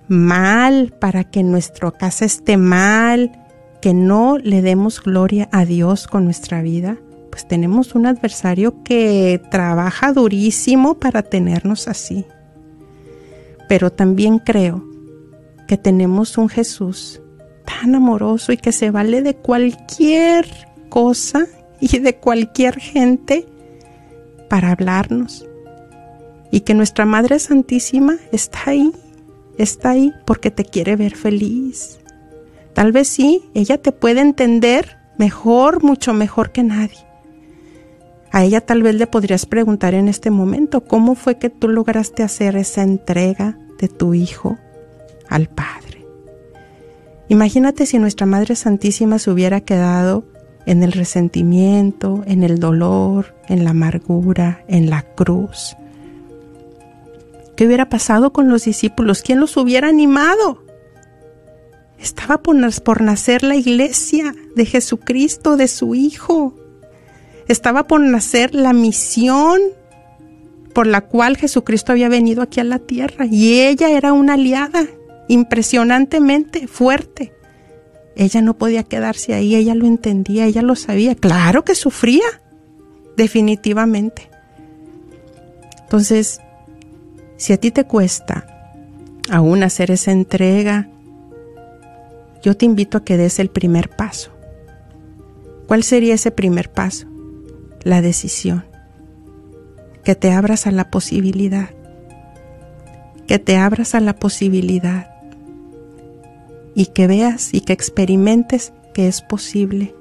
[0.10, 3.43] mal para que nuestra casa esté mal,
[3.84, 9.42] que no le demos gloria a Dios con nuestra vida, pues tenemos un adversario que
[9.52, 12.24] trabaja durísimo para tenernos así.
[13.68, 14.86] Pero también creo
[15.68, 17.22] que tenemos un Jesús
[17.66, 20.48] tan amoroso y que se vale de cualquier
[20.88, 21.46] cosa
[21.82, 23.46] y de cualquier gente
[24.50, 25.46] para hablarnos.
[26.52, 28.94] Y que nuestra Madre Santísima está ahí,
[29.58, 32.00] está ahí porque te quiere ver feliz.
[32.74, 37.06] Tal vez sí, ella te puede entender mejor, mucho mejor que nadie.
[38.32, 42.24] A ella tal vez le podrías preguntar en este momento, ¿cómo fue que tú lograste
[42.24, 44.58] hacer esa entrega de tu Hijo
[45.30, 46.04] al Padre?
[47.28, 50.26] Imagínate si nuestra Madre Santísima se hubiera quedado
[50.66, 55.76] en el resentimiento, en el dolor, en la amargura, en la cruz.
[57.56, 59.22] ¿Qué hubiera pasado con los discípulos?
[59.22, 60.63] ¿Quién los hubiera animado?
[62.04, 66.54] Estaba por, nacer la iglesia de Jesucristo, de su Hijo
[67.48, 69.62] estaba por nacer la misión
[70.74, 74.86] por la cual Jesucristo había venido aquí a la tierra y ella era una aliada
[75.30, 77.34] impresionantemente fuerte.
[78.16, 81.16] Ella no podía quedarse ahí, ella lo entendía, ella lo sabía.
[81.16, 82.26] Claro que sufría,
[83.16, 84.30] definitivamente.
[85.84, 86.42] Entonces,
[87.38, 88.46] si a ti te cuesta
[89.30, 90.90] aún hacer esa entrega,
[92.44, 94.32] yo te invito a que des el primer paso.
[95.68, 97.08] ¿Cuál sería ese primer paso?
[97.84, 98.66] la decisión,
[100.04, 101.70] que te abras a la posibilidad,
[103.28, 105.10] que te abras a la posibilidad
[106.76, 109.96] y que veas y que experimentes que es posible.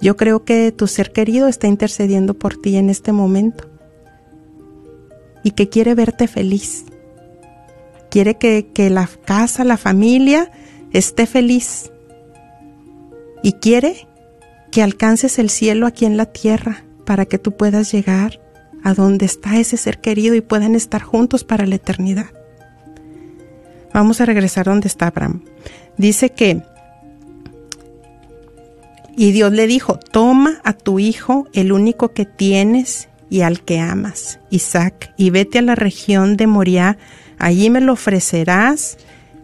[0.00, 3.68] Yo creo que tu ser querido está intercediendo por ti en este momento
[5.42, 6.84] y que quiere verte feliz.
[8.10, 10.50] Quiere que, que la casa, la familia
[10.92, 11.90] esté feliz.
[13.42, 14.08] Y quiere
[14.70, 18.40] que alcances el cielo aquí en la tierra para que tú puedas llegar
[18.84, 22.26] a donde está ese ser querido y puedan estar juntos para la eternidad.
[23.92, 25.42] Vamos a regresar donde está Abraham.
[25.96, 26.62] Dice que,
[29.16, 33.80] y Dios le dijo, toma a tu hijo, el único que tienes y al que
[33.80, 36.98] amas, Isaac, y vete a la región de Moriah,
[37.38, 38.98] allí me lo ofrecerás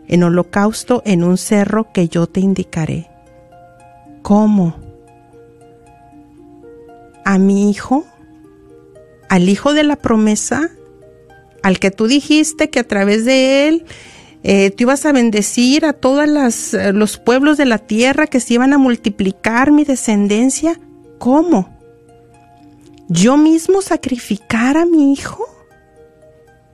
[0.09, 3.11] en holocausto en un cerro que yo te indicaré.
[4.23, 4.85] ¿Cómo?
[7.25, 8.05] a mi hijo,
[9.29, 10.71] al hijo de la promesa,
[11.62, 13.85] al que tú dijiste que a través de él
[14.43, 18.55] eh, tú ibas a bendecir a todos eh, los pueblos de la tierra que se
[18.55, 20.79] iban a multiplicar mi descendencia.
[21.19, 21.75] ¿Cómo?
[23.09, 25.45] ¿Yo mismo sacrificar a mi hijo?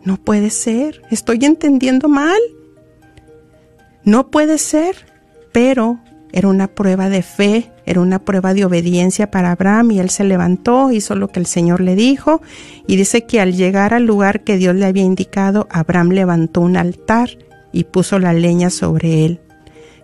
[0.03, 2.41] No puede ser, estoy entendiendo mal.
[4.05, 4.97] No puede ser,
[5.53, 5.99] pero
[6.33, 10.25] era una prueba de fe, era una prueba de obediencia para Abraham y él se
[10.25, 12.41] levantó, hizo lo que el Señor le dijo
[12.87, 16.77] y dice que al llegar al lugar que Dios le había indicado, Abraham levantó un
[16.77, 17.31] altar
[17.73, 19.41] y puso la leña sobre él.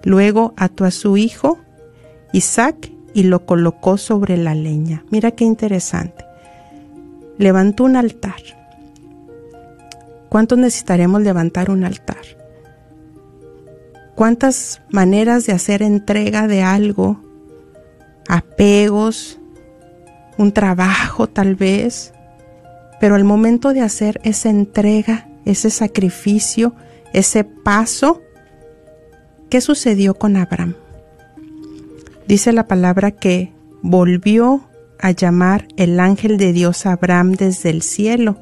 [0.02, 1.58] Luego ató a su hijo,
[2.32, 5.04] Isaac, y lo colocó sobre la leña.
[5.10, 6.24] Mira qué interesante.
[7.38, 8.42] Levantó un altar.
[10.28, 12.35] ¿Cuántos necesitaremos levantar un altar?
[14.16, 17.20] ¿Cuántas maneras de hacer entrega de algo?
[18.26, 19.38] Apegos,
[20.38, 22.14] un trabajo tal vez,
[22.98, 26.74] pero al momento de hacer esa entrega, ese sacrificio,
[27.12, 28.22] ese paso,
[29.50, 30.76] ¿qué sucedió con Abraham?
[32.26, 33.52] Dice la palabra que
[33.82, 34.66] volvió
[34.98, 38.38] a llamar el ángel de Dios a Abraham desde el cielo,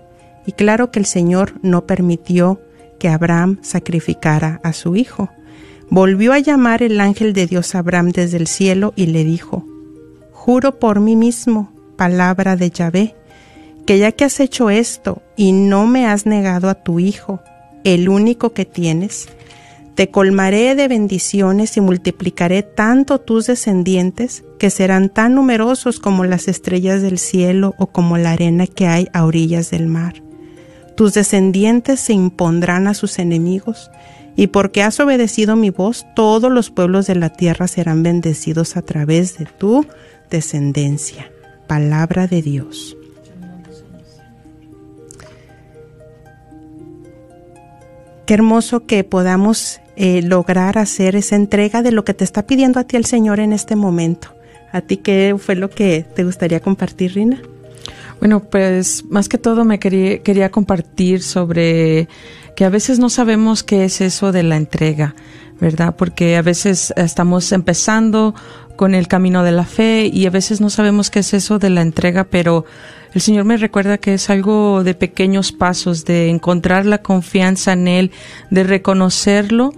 [0.46, 2.60] y claro que el Señor no permitió
[3.00, 5.30] que Abraham sacrificara a su hijo.
[5.94, 9.64] Volvió a llamar el ángel de Dios Abraham desde el cielo y le dijo,
[10.32, 13.14] Juro por mí mismo, palabra de Yahvé,
[13.86, 17.38] que ya que has hecho esto y no me has negado a tu hijo,
[17.84, 19.28] el único que tienes,
[19.94, 26.48] te colmaré de bendiciones y multiplicaré tanto tus descendientes que serán tan numerosos como las
[26.48, 30.24] estrellas del cielo o como la arena que hay a orillas del mar.
[30.96, 33.92] Tus descendientes se impondrán a sus enemigos,
[34.36, 38.82] y porque has obedecido mi voz, todos los pueblos de la tierra serán bendecidos a
[38.82, 39.86] través de tu
[40.30, 41.30] descendencia.
[41.66, 42.96] Palabra de Dios.
[48.26, 52.80] Qué hermoso que podamos eh, lograr hacer esa entrega de lo que te está pidiendo
[52.80, 54.28] a ti el Señor en este momento.
[54.72, 57.40] ¿A ti qué fue lo que te gustaría compartir, Rina?
[58.20, 62.08] Bueno, pues más que todo me quería, quería compartir sobre
[62.56, 65.14] que a veces no sabemos qué es eso de la entrega,
[65.60, 65.96] ¿verdad?
[65.96, 68.34] Porque a veces estamos empezando
[68.76, 71.70] con el camino de la fe y a veces no sabemos qué es eso de
[71.70, 72.64] la entrega, pero
[73.12, 77.86] el Señor me recuerda que es algo de pequeños pasos, de encontrar la confianza en
[77.86, 78.10] Él,
[78.50, 79.72] de reconocerlo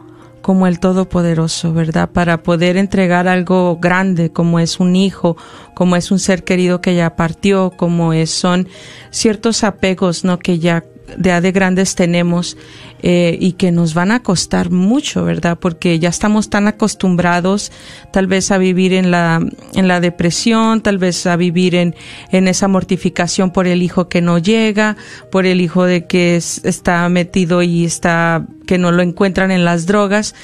[0.46, 2.08] como el Todopoderoso, ¿verdad?
[2.08, 5.36] Para poder entregar algo grande como es un hijo,
[5.74, 8.68] como es un ser querido que ya partió, como es, son
[9.10, 10.38] ciertos apegos, ¿no?
[10.38, 10.84] Que ya
[11.16, 12.56] de, de grandes tenemos
[13.02, 15.58] eh, y que nos van a costar mucho, ¿verdad?
[15.60, 17.70] Porque ya estamos tan acostumbrados
[18.12, 19.40] tal vez a vivir en la,
[19.74, 21.94] en la depresión, tal vez a vivir en,
[22.32, 24.96] en esa mortificación por el hijo que no llega,
[25.30, 29.86] por el hijo de que está metido y está que no lo encuentran en las
[29.86, 30.34] drogas,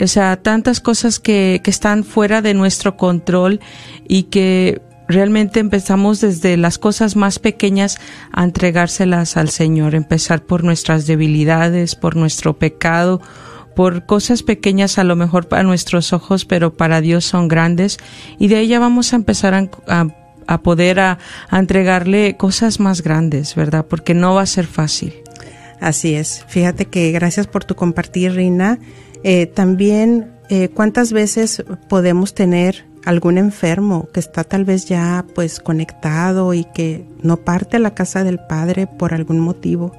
[0.00, 3.60] o sea, tantas cosas que, que están fuera de nuestro control
[4.06, 7.98] y que realmente empezamos desde las cosas más pequeñas
[8.32, 13.20] a entregárselas al Señor, empezar por nuestras debilidades, por nuestro pecado,
[13.74, 17.98] por cosas pequeñas a lo mejor para nuestros ojos, pero para Dios son grandes,
[18.38, 21.18] y de ella vamos a empezar a, poder a,
[21.50, 23.86] entregarle cosas más grandes, ¿verdad?
[23.88, 25.14] Porque no va a ser fácil.
[25.80, 26.44] Así es.
[26.48, 28.78] Fíjate que gracias por tu compartir, Rina.
[29.24, 35.60] Eh, también, eh, ¿cuántas veces podemos tener algún enfermo que está tal vez ya pues
[35.60, 39.92] conectado y que no parte a la casa del Padre por algún motivo,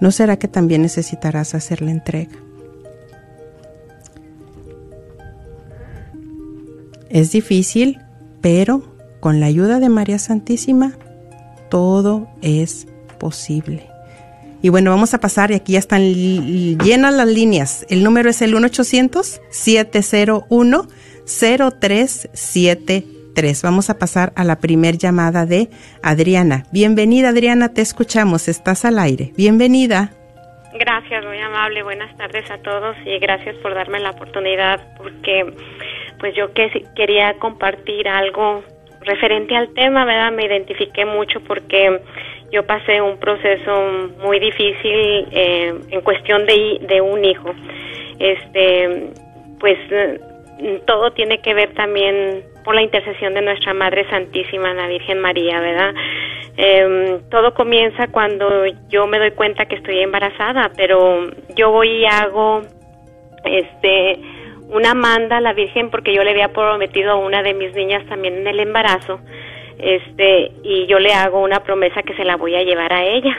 [0.00, 2.36] ¿no será que también necesitarás hacer la entrega?
[7.08, 8.00] Es difícil,
[8.40, 8.82] pero
[9.20, 10.92] con la ayuda de María Santísima
[11.70, 12.86] todo es
[13.18, 13.88] posible.
[14.62, 17.86] Y bueno, vamos a pasar, y aquí ya están llenas las líneas.
[17.88, 20.88] El número es el 1-800-701.
[21.26, 23.62] 0373.
[23.62, 25.68] Vamos a pasar a la primer llamada de
[26.02, 26.62] Adriana.
[26.72, 29.32] Bienvenida Adriana, te escuchamos, estás al aire.
[29.36, 30.12] Bienvenida.
[30.78, 31.82] Gracias, muy amable.
[31.82, 35.52] Buenas tardes a todos y gracias por darme la oportunidad porque
[36.20, 38.62] pues yo que, quería compartir algo
[39.00, 40.32] referente al tema, ¿verdad?
[40.32, 42.00] Me identifiqué mucho porque
[42.52, 47.54] yo pasé un proceso muy difícil eh, en cuestión de, de un hijo.
[48.18, 49.10] Este,
[49.58, 49.78] pues
[50.86, 55.60] todo tiene que ver también por la intercesión de nuestra Madre Santísima, la Virgen María,
[55.60, 55.94] ¿verdad?
[56.56, 62.06] Em, todo comienza cuando yo me doy cuenta que estoy embarazada, pero yo voy y
[62.06, 62.62] hago
[63.44, 64.18] este
[64.68, 68.04] una manda a la Virgen porque yo le había prometido a una de mis niñas
[68.06, 69.20] también en el embarazo,
[69.78, 73.36] este, y yo le hago una promesa que se la voy a llevar a ella.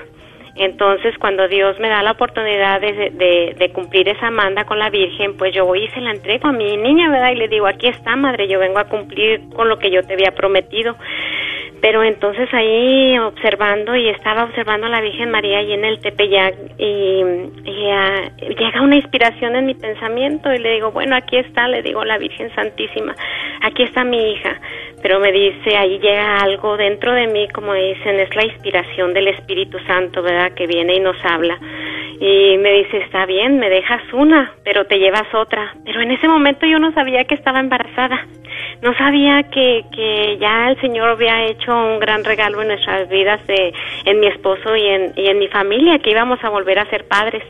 [0.57, 5.53] Entonces, cuando Dios me da la oportunidad de, cumplir esa manda con la Virgen, pues
[5.53, 7.31] yo voy y se la entrego a mi niña, ¿verdad?
[7.31, 10.13] Y le digo, aquí está, madre, yo vengo a cumplir con lo que yo te
[10.13, 10.95] había prometido.
[11.81, 16.55] Pero entonces ahí observando y estaba observando a la Virgen María ahí en el Tepeyac
[16.77, 17.21] y,
[17.65, 21.83] y ah, llega una inspiración en mi pensamiento y le digo, bueno, aquí está, le
[21.83, 23.15] digo la Virgen Santísima,
[23.61, 24.59] aquí está mi hija
[25.01, 29.27] pero me dice, ahí llega algo dentro de mí, como dicen, es la inspiración del
[29.27, 30.53] Espíritu Santo, ¿verdad?
[30.53, 31.57] Que viene y nos habla.
[32.19, 35.75] y me dice, está bien, me dejas una, pero te llevas otra.
[35.85, 38.25] Pero en ese momento yo no sabía que estaba embarazada.
[38.81, 43.45] No sabía que, que ya el Señor había hecho un gran regalo en nuestras vidas,
[43.47, 43.73] de,
[44.05, 47.07] en mi esposo y en, y en mi familia, que íbamos a volver a ser
[47.07, 47.43] padres.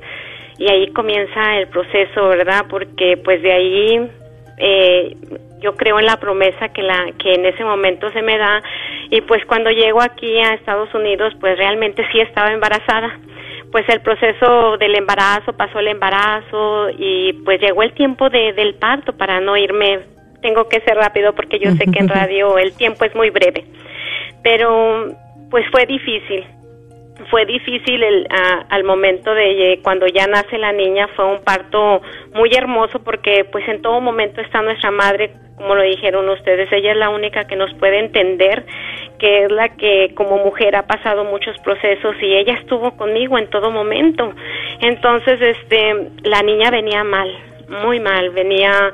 [0.57, 2.65] Y ahí comienza el proceso, ¿verdad?
[2.67, 4.09] Porque pues de ahí
[4.57, 5.15] eh,
[5.59, 8.61] yo creo en la promesa que la que en ese momento se me da
[9.09, 13.19] y pues cuando llego aquí a Estados Unidos pues realmente sí estaba embarazada
[13.71, 18.75] pues el proceso del embarazo pasó el embarazo y pues llegó el tiempo de, del
[18.75, 19.99] parto para no irme
[20.41, 23.65] tengo que ser rápido porque yo sé que en radio el tiempo es muy breve
[24.47, 25.07] pero
[25.49, 26.45] pues fue difícil.
[27.29, 28.27] Fue difícil el,
[28.69, 32.01] al momento de cuando ya nace la niña fue un parto
[32.33, 36.91] muy hermoso porque pues en todo momento está nuestra madre como lo dijeron ustedes ella
[36.91, 38.63] es la única que nos puede entender
[39.19, 43.49] que es la que como mujer ha pasado muchos procesos y ella estuvo conmigo en
[43.49, 44.31] todo momento.
[44.79, 47.29] Entonces este la niña venía mal
[47.83, 48.93] muy mal venía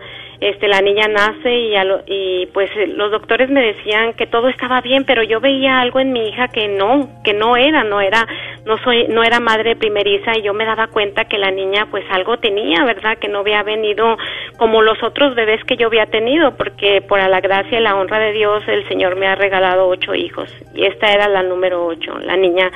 [0.50, 1.74] este la niña nace y,
[2.08, 6.12] y pues los doctores me decían que todo estaba bien pero yo veía algo en
[6.12, 8.28] mi hija que no que no era no era
[8.66, 12.04] no soy no era madre primeriza y yo me daba cuenta que la niña pues
[12.12, 14.18] algo tenía verdad que no había venido
[14.58, 18.20] como los otros bebés que yo había tenido porque por la gracia y la honra
[18.20, 20.54] de Dios el Señor me ha regalado ocho hijos.
[20.74, 22.70] Y esta era la número ocho la niña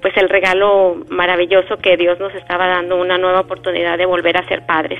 [0.00, 4.46] pues el regalo maravilloso que Dios nos estaba dando una nueva oportunidad de volver a
[4.48, 4.98] ser padres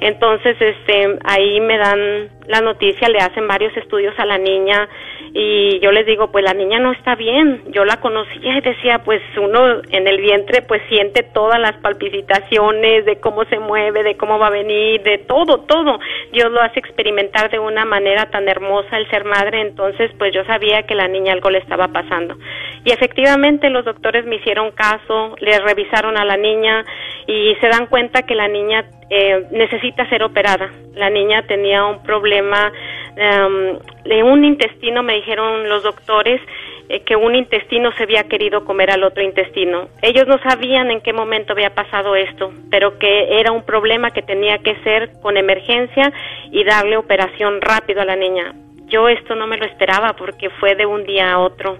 [0.00, 4.88] entonces, este, ahí me dan la noticia, le hacen varios estudios a la niña
[5.32, 7.62] y yo les digo, pues la niña no está bien.
[7.68, 13.04] Yo la conocía y decía, pues uno en el vientre pues siente todas las palpitaciones
[13.04, 16.00] de cómo se mueve, de cómo va a venir, de todo, todo.
[16.32, 20.44] Dios lo hace experimentar de una manera tan hermosa el ser madre, entonces pues yo
[20.44, 22.36] sabía que la niña algo le estaba pasando.
[22.84, 26.84] Y efectivamente los doctores me hicieron caso, le revisaron a la niña
[27.26, 30.70] y se dan cuenta que la niña eh, necesita ser operada.
[30.94, 32.72] La niña tenía un problema
[33.16, 36.40] em, de un intestino, me dijeron los doctores,
[36.88, 39.88] eh, que un intestino se había querido comer al otro intestino.
[40.02, 44.22] Ellos no sabían en qué momento había pasado esto, pero que era un problema que
[44.22, 46.12] tenía que ser con emergencia
[46.50, 48.54] y darle operación rápido a la niña.
[48.90, 51.78] Yo esto no me lo esperaba porque fue de un día a otro.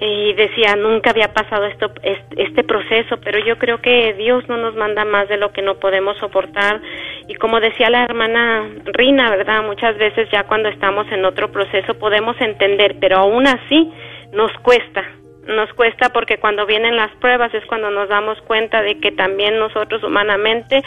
[0.00, 1.90] Y decía nunca había pasado esto
[2.36, 5.76] este proceso pero yo creo que Dios no nos manda más de lo que no
[5.80, 6.80] podemos soportar.
[7.26, 11.94] Y como decía la hermana Rina verdad muchas veces ya cuando estamos en otro proceso
[11.94, 13.92] podemos entender pero aún así
[14.32, 15.04] nos cuesta.
[15.48, 19.58] Nos cuesta porque cuando vienen las pruebas es cuando nos damos cuenta de que también
[19.58, 20.82] nosotros humanamente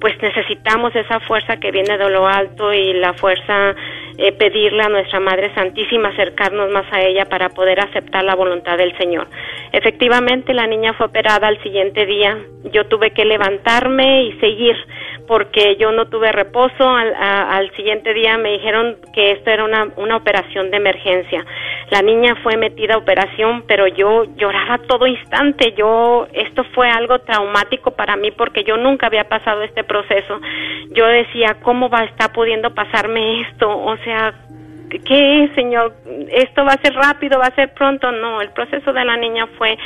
[0.00, 3.76] pues necesitamos esa fuerza que viene de lo alto y la fuerza
[4.22, 8.76] eh, pedirle a nuestra Madre Santísima acercarnos más a ella para poder aceptar la voluntad
[8.76, 9.26] del Señor.
[9.72, 14.76] Efectivamente la niña fue operada al siguiente día, yo tuve que levantarme y seguir
[15.30, 16.88] porque yo no tuve reposo.
[16.88, 21.46] Al, siguiente día me dijeron que esto era una, una operación de emergencia.
[21.90, 25.72] La niña fue metida a operación, pero yo lloraba todo instante.
[25.76, 30.40] Yo, esto fue algo traumático para mí porque yo nunca había pasado este proceso.
[30.90, 33.70] Yo decía, ¿cómo va a estar pudiendo pasarme esto?
[33.70, 34.09] O sea,
[35.04, 35.94] ¿qué, señor?
[36.32, 38.10] ¿Esto va a ser rápido, va a ser pronto?
[38.12, 39.76] No, el proceso de la niña fue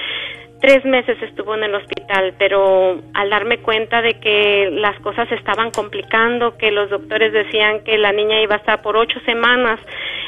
[0.60, 5.70] tres meses estuvo en el hospital, pero al darme cuenta de que las cosas estaban
[5.70, 9.80] complicando, que los doctores decían que la niña iba a estar por ocho semanas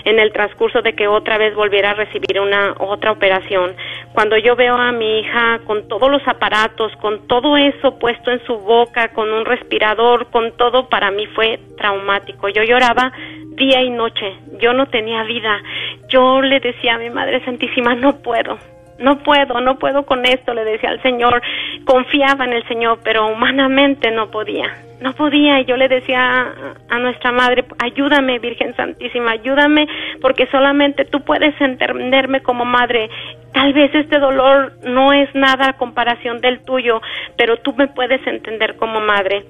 [0.05, 3.75] en el transcurso de que otra vez volviera a recibir una otra operación.
[4.13, 8.45] Cuando yo veo a mi hija con todos los aparatos, con todo eso puesto en
[8.47, 12.49] su boca, con un respirador, con todo, para mí fue traumático.
[12.49, 13.13] Yo lloraba
[13.57, 15.61] día y noche, yo no tenía vida.
[16.09, 18.59] Yo le decía a mi Madre Santísima, no puedo,
[18.99, 21.43] no puedo, no puedo con esto, le decía al Señor,
[21.85, 26.53] confiaba en el Señor, pero humanamente no podía, no podía, y yo le decía
[26.89, 29.87] a, nuestra Madre, ayúdame Virgen Santísima, ayúdame,
[30.21, 33.11] porque solamente tú puedes entenderme como madre,
[33.53, 37.01] tal vez este dolor no es nada a comparación del tuyo,
[37.37, 39.45] pero tú me puedes entender como madre.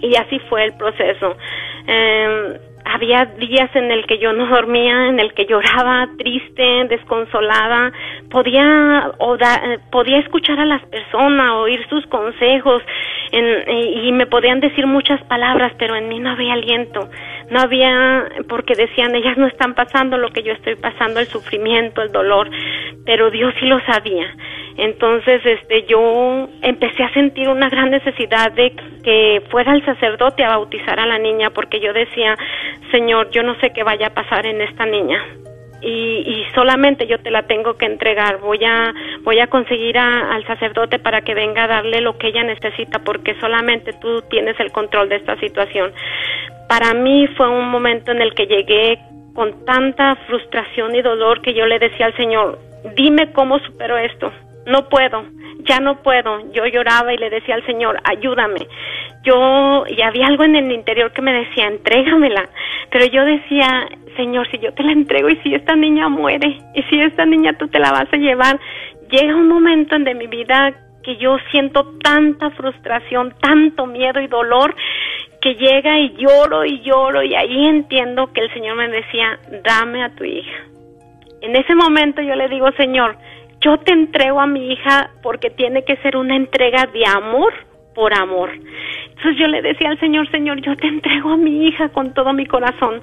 [0.00, 1.36] Y así fue el proceso.
[1.86, 7.92] Eh, había días en el que yo no dormía, en el que lloraba triste, desconsolada,
[8.30, 9.36] podía o
[9.90, 12.82] podía escuchar a las personas, oír sus consejos
[13.30, 17.08] y, y me podían decir muchas palabras, pero en mí no había aliento,
[17.50, 22.02] no había porque decían ellas no están pasando lo que yo estoy pasando, el sufrimiento,
[22.02, 22.50] el dolor,
[23.04, 24.26] pero Dios sí lo sabía.
[24.76, 28.72] Entonces, este, yo empecé a sentir una gran necesidad de
[29.04, 32.36] que fuera el sacerdote a bautizar a la niña, porque yo decía,
[32.90, 35.18] Señor, yo no sé qué vaya a pasar en esta niña.
[35.84, 38.38] y, solamente yo te la tengo que entregar.
[38.38, 42.44] Voy a, voy a conseguir al sacerdote para que venga a darle lo que ella
[42.44, 45.92] necesita porque solamente tú tienes el control de esta situación.
[46.68, 48.98] Para mí fue un momento en el que llegué
[49.34, 52.58] con tanta frustración y dolor que yo le decía al Señor,
[52.94, 54.32] dime cómo supero esto.
[54.66, 55.24] No puedo,
[55.64, 56.52] ya no puedo.
[56.52, 58.66] Yo lloraba y le decía al Señor, ayúdame.
[59.24, 62.48] Yo, y había algo en el interior que me decía, entrégamela.
[62.90, 66.82] Pero yo decía, Señor, si yo te la entrego y si esta niña muere, y
[66.84, 68.58] si esta niña tú te la vas a llevar,
[69.10, 74.28] llega un momento en de mi vida que yo siento tanta frustración, tanto miedo y
[74.28, 74.74] dolor,
[75.40, 80.04] que llega y lloro y lloro y ahí entiendo que el Señor me decía, dame
[80.04, 80.64] a tu hija.
[81.40, 83.16] En ese momento yo le digo, Señor,
[83.62, 87.52] yo te entrego a mi hija porque tiene que ser una entrega de amor
[87.94, 88.50] por amor.
[89.08, 92.32] Entonces yo le decía al Señor, Señor, yo te entrego a mi hija con todo
[92.32, 93.02] mi corazón.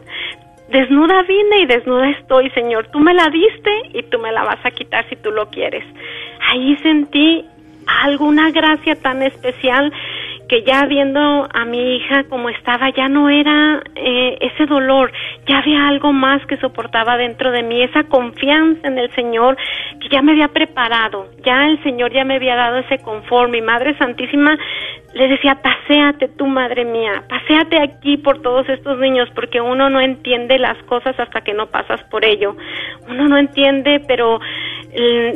[0.69, 2.87] Desnuda vine y desnuda estoy, Señor.
[2.91, 5.83] Tú me la diste y tú me la vas a quitar si tú lo quieres.
[6.51, 7.45] Ahí sentí
[8.03, 9.91] alguna gracia tan especial
[10.49, 15.11] que ya viendo a mi hija como estaba, ya no era eh, ese dolor,
[15.47, 19.55] ya había algo más que soportaba dentro de mí, esa confianza en el Señor
[20.01, 23.51] que ya me había preparado, ya el Señor ya me había dado ese confort.
[23.51, 24.57] Mi Madre Santísima
[25.13, 29.99] le decía, paséate tú, madre mía, paséate aquí por todos estos niños, porque uno no
[29.99, 32.55] entiende las cosas hasta que no pasas por ello.
[33.09, 34.39] Uno no entiende, pero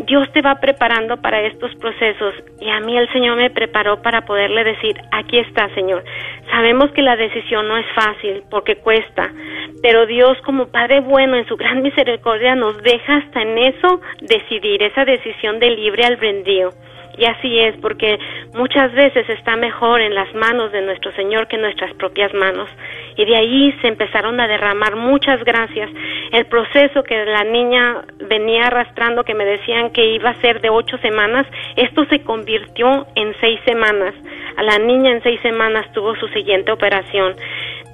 [0.07, 4.21] Dios te va preparando para estos procesos y a mí el Señor me preparó para
[4.21, 6.03] poderle decir, aquí está Señor.
[6.49, 9.31] Sabemos que la decisión no es fácil porque cuesta,
[9.83, 14.81] pero Dios como Padre bueno en su gran misericordia nos deja hasta en eso decidir,
[14.81, 16.71] esa decisión de libre albedrío.
[17.17, 18.17] Y así es, porque
[18.53, 22.69] muchas veces está mejor en las manos de nuestro Señor que en nuestras propias manos.
[23.15, 25.89] Y de ahí se empezaron a derramar muchas gracias.
[26.31, 30.69] El proceso que la niña venía arrastrando, que me decían que iba a ser de
[30.69, 31.45] ocho semanas,
[31.75, 34.15] esto se convirtió en seis semanas.
[34.57, 37.35] A la niña en seis semanas tuvo su siguiente operación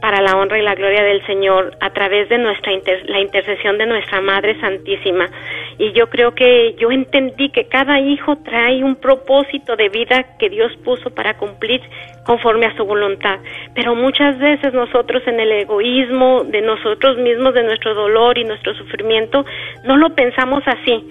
[0.02, 2.72] para la honra y la gloria del Señor a través de nuestra
[3.06, 5.28] la intercesión de nuestra Madre Santísima.
[5.78, 10.50] Y yo creo que yo entendí que cada hijo trae un propósito de vida que
[10.50, 11.82] Dios puso para cumplir
[12.26, 13.39] conforme a su voluntad.
[13.76, 18.74] Pero muchas veces nosotros en el egoísmo de nosotros mismos, de nuestro dolor y nuestro
[18.76, 19.45] sufrimiento,
[19.86, 21.04] no lo pensamos así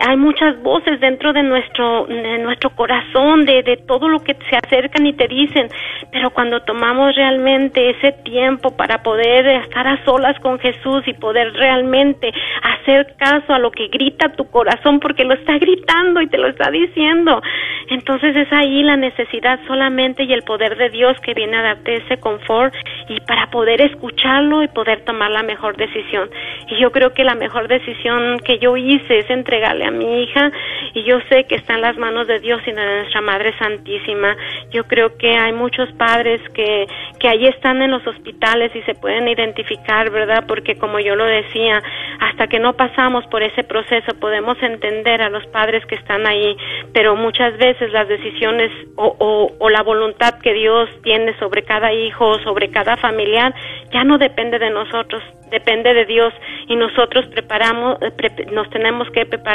[0.00, 5.06] hay muchas voces dentro de nuestro, nuestro corazón, de, de todo lo que se acercan
[5.06, 5.68] y te dicen,
[6.12, 11.52] pero cuando tomamos realmente ese tiempo para poder estar a solas con Jesús y poder
[11.54, 16.38] realmente hacer caso a lo que grita tu corazón, porque lo está gritando y te
[16.38, 17.42] lo está diciendo,
[17.90, 21.96] entonces es ahí la necesidad solamente y el poder de Dios que viene a darte
[21.96, 22.74] ese confort
[23.08, 26.30] y para poder escucharlo y poder tomar la mejor decisión.
[26.68, 30.22] Y yo creo que la mejor decisión que yo hice es entre entregarle a mi
[30.22, 30.52] hija
[30.94, 34.36] y yo sé que está en las manos de Dios y de nuestra Madre Santísima.
[34.70, 36.86] Yo creo que hay muchos padres que,
[37.18, 40.44] que ahí están en los hospitales y se pueden identificar, ¿verdad?
[40.46, 41.82] Porque como yo lo decía,
[42.20, 46.56] hasta que no pasamos por ese proceso podemos entender a los padres que están ahí,
[46.92, 51.92] pero muchas veces las decisiones o, o, o la voluntad que Dios tiene sobre cada
[51.92, 53.54] hijo, sobre cada familiar,
[53.92, 56.32] ya no depende de nosotros, depende de Dios
[56.68, 59.53] y nosotros preparamos, eh, nos tenemos que preparar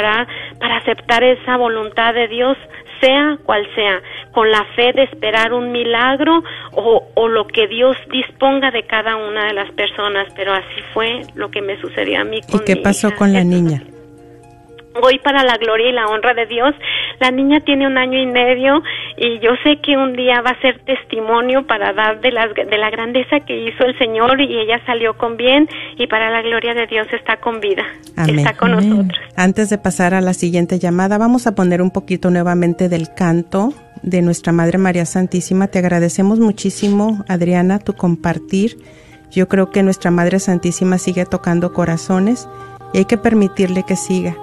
[0.58, 2.56] para aceptar esa voluntad de Dios,
[3.00, 4.00] sea cual sea,
[4.32, 6.42] con la fe de esperar un milagro
[6.72, 11.22] o, o lo que Dios disponga de cada una de las personas, pero así fue
[11.34, 12.40] lo que me sucedió a mí.
[12.50, 13.82] Con ¿Y qué pasó con la niña?
[15.02, 16.74] hoy para la gloria y la honra de Dios.
[17.20, 18.82] La niña tiene un año y medio
[19.18, 22.78] y yo sé que un día va a ser testimonio para dar de, las, de
[22.78, 25.68] la grandeza que hizo el Señor y ella salió con bien
[25.98, 27.84] y para la gloria de Dios está con vida.
[28.26, 29.20] Está con nosotros.
[29.36, 33.74] Antes de pasar a la siguiente llamada, vamos a poner un poquito nuevamente del canto
[34.02, 35.66] de nuestra Madre María Santísima.
[35.66, 38.78] Te agradecemos muchísimo, Adriana, tu compartir.
[39.30, 42.48] Yo creo que nuestra Madre Santísima sigue tocando corazones
[42.94, 44.34] y hay que permitirle que siga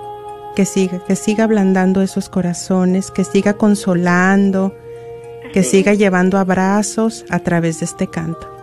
[0.58, 4.76] que siga, que siga ablandando esos corazones, que siga consolando,
[5.53, 8.57] que siga llevando abrazos a través de este canto.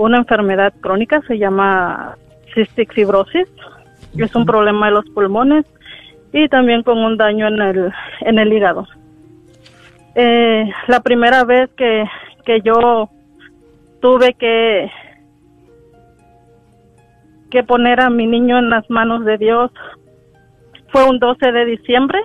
[0.00, 2.16] una enfermedad crónica, se llama
[2.54, 3.48] cystic fibrosis.
[4.16, 5.66] Es un problema de los pulmones
[6.32, 7.92] y también con un daño en el,
[8.22, 8.86] en el hígado.
[10.14, 12.04] Eh, la primera vez que,
[12.44, 13.10] que yo
[14.00, 14.90] tuve que,
[17.50, 19.70] que poner a mi niño en las manos de Dios
[20.88, 22.20] fue un 12 de diciembre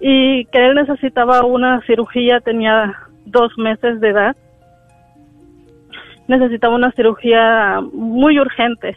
[0.00, 2.94] y que él necesitaba una cirugía, tenía
[3.24, 4.36] dos meses de edad.
[6.28, 8.96] Necesitaba una cirugía muy urgente.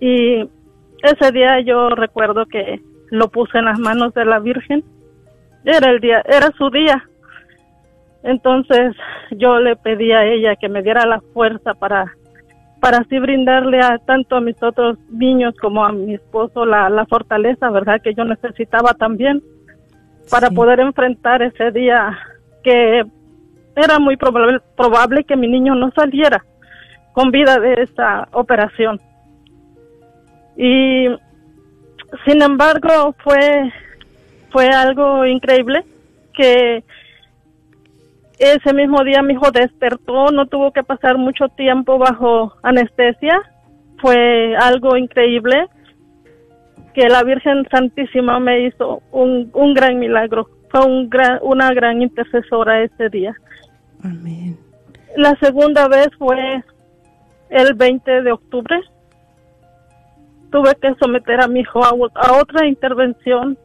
[0.00, 0.48] Y
[1.02, 2.80] ese día yo recuerdo que
[3.10, 4.82] lo puse en las manos de la Virgen.
[5.64, 7.04] Era el día, era su día.
[8.24, 8.94] Entonces
[9.32, 12.12] yo le pedí a ella que me diera la fuerza para
[12.80, 17.06] para así brindarle a tanto a mis otros niños como a mi esposo la, la
[17.06, 18.00] fortaleza, ¿verdad?
[18.02, 19.40] Que yo necesitaba también
[20.28, 20.54] para Sí.
[20.56, 22.18] poder enfrentar ese día
[22.64, 23.04] que
[23.76, 26.44] era muy probable, probable que mi niño no saliera
[27.12, 29.00] con vida de esta operación.
[30.56, 31.06] Y
[32.24, 33.72] sin embargo fue
[34.50, 35.84] fue algo increíble
[36.34, 36.84] que
[38.38, 43.40] ese mismo día mi hijo despertó, no tuvo que pasar mucho tiempo bajo anestesia.
[43.98, 45.68] Fue algo increíble
[46.92, 50.48] que la Virgen Santísima me hizo un, un gran milagro.
[50.72, 53.36] Fue un gran, una gran intercesora ese día.
[54.02, 54.58] Amén.
[55.16, 56.64] La segunda vez fue
[57.50, 58.80] el 20 de octubre.
[60.50, 63.58] Tuve que someter a mi hijo a, a otra intervención.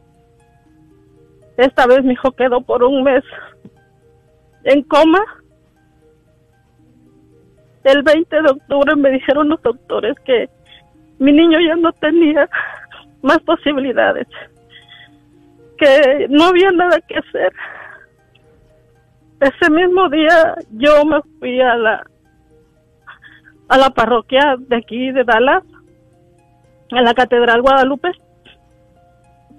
[1.56, 3.24] Esta vez mi hijo quedó por un mes
[4.64, 5.24] en coma.
[7.84, 10.50] El 20 de octubre me dijeron los doctores que
[11.18, 12.48] mi niño ya no tenía
[13.22, 14.26] más posibilidades,
[15.78, 17.52] que no había nada que hacer.
[19.40, 22.04] Ese mismo día yo me fui a la
[23.68, 25.62] a la parroquia de aquí de Dallas,
[26.90, 28.10] a la Catedral Guadalupe.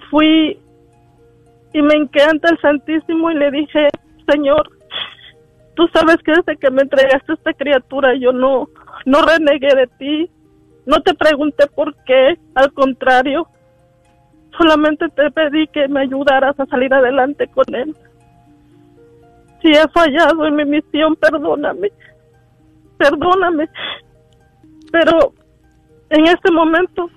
[0.09, 0.59] Fui
[1.73, 3.87] y me encanta el Santísimo y le dije,
[4.27, 4.69] Señor,
[5.75, 8.67] tú sabes que desde que me entregaste esta criatura yo no,
[9.05, 10.31] no renegué de ti,
[10.87, 13.47] no te pregunté por qué, al contrario,
[14.57, 17.95] solamente te pedí que me ayudaras a salir adelante con él.
[19.61, 21.91] Si he fallado en mi misión, perdóname,
[22.97, 23.69] perdóname,
[24.91, 25.33] pero
[26.09, 27.09] en este momento,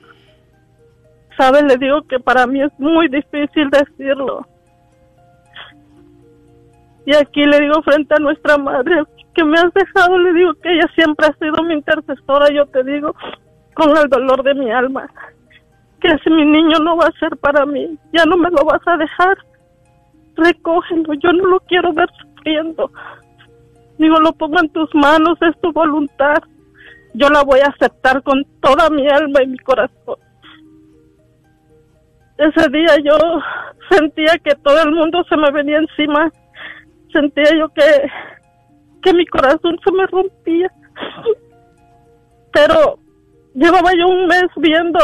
[1.36, 4.46] sabes, le digo que para mí es muy difícil decirlo.
[7.04, 9.02] Y aquí le digo frente a nuestra madre
[9.34, 12.84] que me has dejado, le digo que ella siempre ha sido mi intercesora, yo te
[12.84, 13.14] digo,
[13.74, 15.08] con el dolor de mi alma,
[16.02, 18.82] que si mi niño no va a ser para mí, ya no me lo vas
[18.86, 19.38] a dejar,
[20.36, 22.90] recógelo, yo no lo quiero ver sufriendo.
[23.98, 26.38] Digo, lo pongo en tus manos, es tu voluntad,
[27.14, 30.16] yo la voy a aceptar con toda mi alma y mi corazón.
[32.36, 33.16] Ese día yo
[33.90, 36.32] sentía que todo el mundo se me venía encima
[37.12, 37.82] sentía yo que,
[39.02, 40.72] que mi corazón se me rompía.
[42.52, 42.98] Pero
[43.54, 44.98] llevaba yo un mes viendo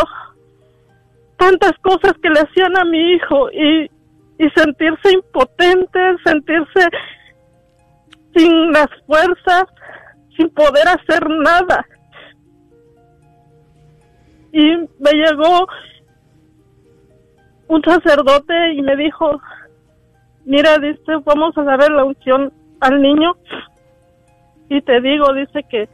[1.39, 3.91] tantas cosas que le hacían a mi hijo y,
[4.39, 6.89] y sentirse impotente, sentirse
[8.35, 9.65] sin las fuerzas,
[10.37, 11.87] sin poder hacer nada.
[14.53, 15.67] Y me llegó
[17.69, 19.41] un sacerdote y me dijo,
[20.45, 23.35] mira, dice, vamos a darle la unción al niño.
[24.69, 25.89] Y te digo, dice que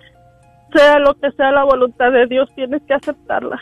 [0.73, 3.61] sea lo que sea la voluntad de Dios, tienes que aceptarla.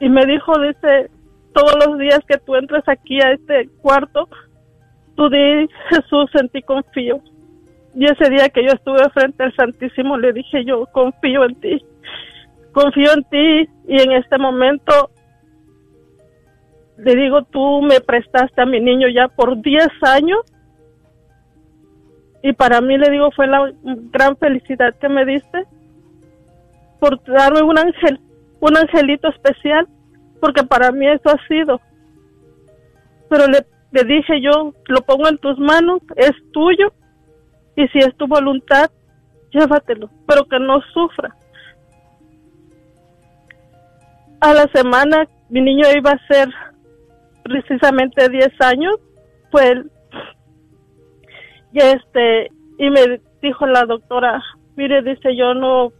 [0.00, 1.10] Y me dijo, dice,
[1.52, 4.28] todos los días que tú entres aquí a este cuarto,
[5.16, 7.20] tú di, Jesús, en ti confío.
[7.94, 11.82] Y ese día que yo estuve frente al Santísimo le dije yo confío en ti,
[12.72, 15.10] confío en ti y en este momento
[16.98, 20.40] le digo tú me prestaste a mi niño ya por 10 años
[22.42, 25.64] y para mí le digo fue la gran felicidad que me diste
[27.00, 28.20] por darme un ángel,
[28.66, 29.86] un angelito especial,
[30.40, 31.80] porque para mí eso ha sido.
[33.28, 36.92] Pero le, le dije yo, lo pongo en tus manos, es tuyo,
[37.76, 38.90] y si es tu voluntad,
[39.52, 41.34] llévatelo, pero que no sufra.
[44.40, 46.48] A la semana mi niño iba a ser
[47.42, 48.96] precisamente 10 años,
[51.72, 54.42] y este y me dijo la doctora,
[54.76, 55.92] mire, dice yo no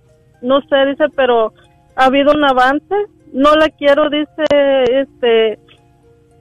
[0.43, 1.53] no sé, dice, pero
[1.97, 2.95] ha habido un avance,
[3.33, 4.45] no la quiero, dice,
[4.89, 5.59] este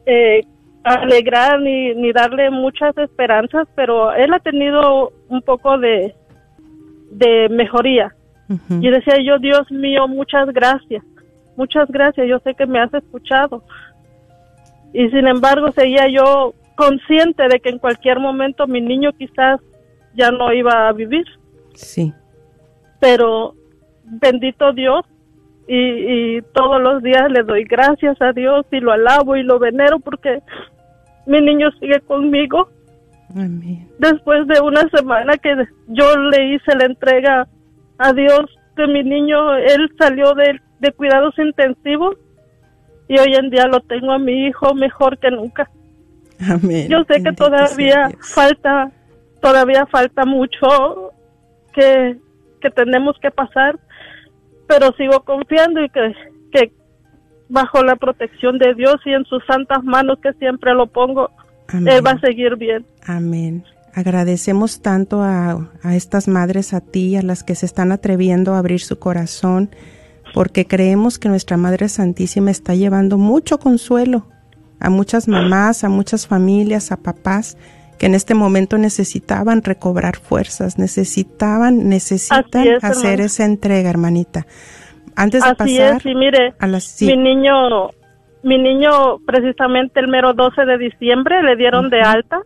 [0.05, 0.45] eh,
[0.83, 6.13] alegrar ni, ni darle muchas esperanzas, pero él ha tenido un poco de,
[7.11, 8.13] de mejoría.
[8.69, 11.03] Y decía yo, Dios mío, muchas gracias,
[11.57, 13.63] muchas gracias, yo sé que me has escuchado.
[14.93, 19.59] Y sin embargo, seguía yo consciente de que en cualquier momento mi niño quizás
[20.13, 21.25] ya no iba a vivir.
[21.73, 22.13] Sí.
[22.99, 23.55] Pero
[24.03, 25.05] bendito Dios,
[25.67, 29.59] y, y, todos los días le doy gracias a Dios y lo alabo y lo
[29.59, 30.41] venero porque
[31.25, 32.69] mi niño sigue conmigo.
[33.99, 35.55] Después de una semana que
[35.87, 37.47] yo le hice la entrega
[37.97, 38.45] a Dios
[38.77, 42.15] de mi niño, él salió de, de cuidados intensivos
[43.07, 45.69] y hoy en día lo tengo a mi hijo mejor que nunca.
[46.49, 46.87] Amén.
[46.89, 48.91] Yo sé que todavía falta,
[49.41, 51.11] todavía falta mucho
[51.73, 52.17] que,
[52.61, 53.77] que tenemos que pasar,
[54.67, 56.13] pero sigo confiando y que,
[56.51, 56.73] que
[57.49, 61.29] bajo la protección de Dios y en sus santas manos que siempre lo pongo,
[61.73, 62.85] Él va a seguir bien.
[63.05, 63.63] Amén.
[63.93, 68.59] Agradecemos tanto a, a estas madres, a ti, a las que se están atreviendo a
[68.59, 69.69] abrir su corazón,
[70.33, 74.27] porque creemos que nuestra Madre Santísima está llevando mucho consuelo
[74.79, 77.57] a muchas mamás, a muchas familias, a papás
[77.97, 83.25] que en este momento necesitaban recobrar fuerzas, necesitaban, necesitan es, hacer hermana.
[83.25, 84.45] esa entrega, hermanita.
[85.15, 87.89] Antes de Así pasar es, y mire, a las sí, mi niño,
[88.43, 92.41] mi niño precisamente el mero 12 de diciembre le dieron de alta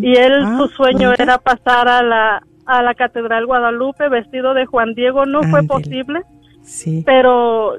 [0.00, 4.64] y él Ah, su sueño era pasar a la a la Catedral Guadalupe vestido de
[4.64, 6.22] Juan Diego, no fue posible,
[6.62, 7.74] sí, pero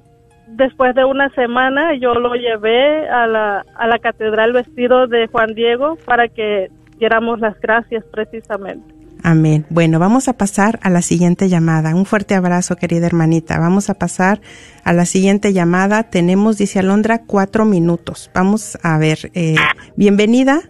[0.47, 5.53] después de una semana yo lo llevé a la a la Catedral vestido de Juan
[5.55, 6.69] Diego para que
[7.01, 8.93] diéramos las gracias precisamente.
[9.23, 9.65] amén.
[9.69, 11.95] Bueno, vamos a pasar a la siguiente llamada.
[11.95, 13.59] Un fuerte abrazo, querida hermanita.
[13.59, 14.39] Vamos a pasar
[14.83, 16.03] a la siguiente llamada.
[16.03, 18.29] Tenemos, dice Alondra, cuatro minutos.
[18.35, 19.31] Vamos a ver.
[19.33, 19.55] eh,
[19.95, 20.61] bienvenida.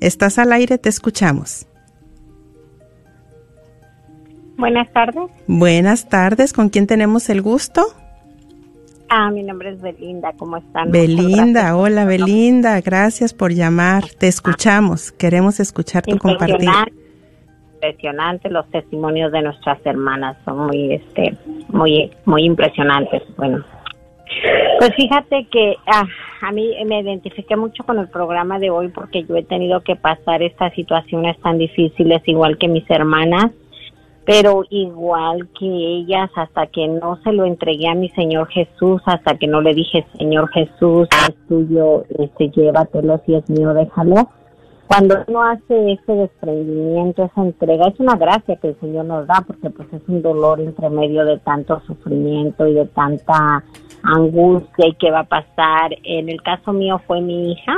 [0.00, 1.66] Estás al aire, te escuchamos.
[4.56, 5.30] Buenas tardes.
[5.46, 6.52] Buenas tardes.
[6.54, 7.84] ¿Con quién tenemos el gusto?
[9.08, 10.32] Ah, mi nombre es Belinda.
[10.36, 10.90] ¿Cómo están?
[10.90, 14.04] Belinda, hola Belinda, gracias por llamar.
[14.18, 16.64] Te escuchamos, queremos escuchar tu compartir.
[16.64, 17.04] Impresionante,
[17.74, 21.36] impresionante los testimonios de nuestras hermanas son muy este
[21.68, 23.64] muy muy impresionantes bueno
[24.78, 26.04] pues fíjate que ah,
[26.42, 29.96] a mí me identifiqué mucho con el programa de hoy porque yo he tenido que
[29.96, 33.50] pasar estas situaciones tan difíciles igual que mis hermanas
[34.26, 39.36] pero igual que ellas hasta que no se lo entregué a mi Señor Jesús, hasta
[39.36, 44.28] que no le dije, Señor Jesús, es tuyo, este, llévatelo, si es mío, déjalo.
[44.86, 49.42] Cuando uno hace ese desprendimiento, esa entrega, es una gracia que el Señor nos da,
[49.46, 53.64] porque pues es un dolor entre medio de tanto sufrimiento y de tanta
[54.02, 55.96] angustia y qué va a pasar.
[56.02, 57.74] En el caso mío fue mi hija,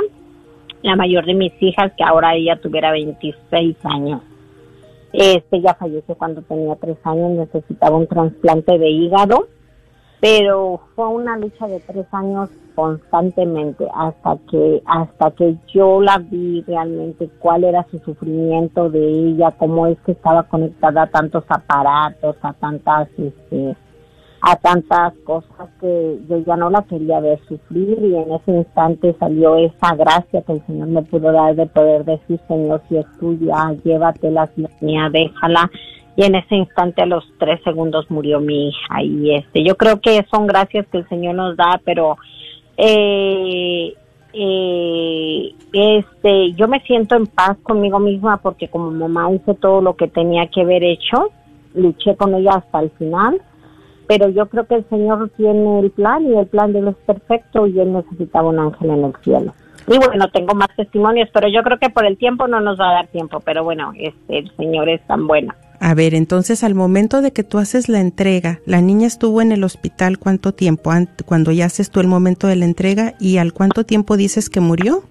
[0.83, 4.21] la mayor de mis hijas, que ahora ella tuviera 26 años.
[5.13, 9.47] Este ya falleció cuando tenía tres años, necesitaba un trasplante de hígado,
[10.19, 16.63] pero fue una lucha de tres años constantemente hasta que hasta que yo la vi
[16.67, 22.35] realmente cuál era su sufrimiento de ella, cómo es que estaba conectada a tantos aparatos,
[22.41, 23.75] a tantas este,
[24.41, 29.15] a tantas cosas que yo ya no la quería ver sufrir y en ese instante
[29.19, 33.05] salió esa gracia que el Señor me pudo dar de poder decir, Señor, si es
[33.19, 35.69] tuya, llévatela, si es mía, déjala.
[36.15, 39.99] Y en ese instante a los tres segundos murió mi hija y este, yo creo
[40.01, 42.17] que son gracias que el Señor nos da, pero
[42.75, 43.93] eh,
[44.33, 49.95] eh, este, yo me siento en paz conmigo misma porque como mamá hice todo lo
[49.95, 51.29] que tenía que haber hecho,
[51.73, 53.41] luché con ella hasta el final
[54.07, 56.95] pero yo creo que el Señor tiene el plan y el plan de él es
[57.05, 59.53] perfecto y él necesitaba un ángel en el cielo.
[59.87, 62.89] Y bueno, tengo más testimonios, pero yo creo que por el tiempo no nos va
[62.89, 65.53] a dar tiempo, pero bueno, este, el Señor es tan bueno.
[65.79, 69.51] A ver, entonces al momento de que tú haces la entrega, la niña estuvo en
[69.51, 70.91] el hospital cuánto tiempo
[71.25, 74.59] cuando ya haces tú el momento de la entrega y al cuánto tiempo dices que
[74.59, 75.03] murió?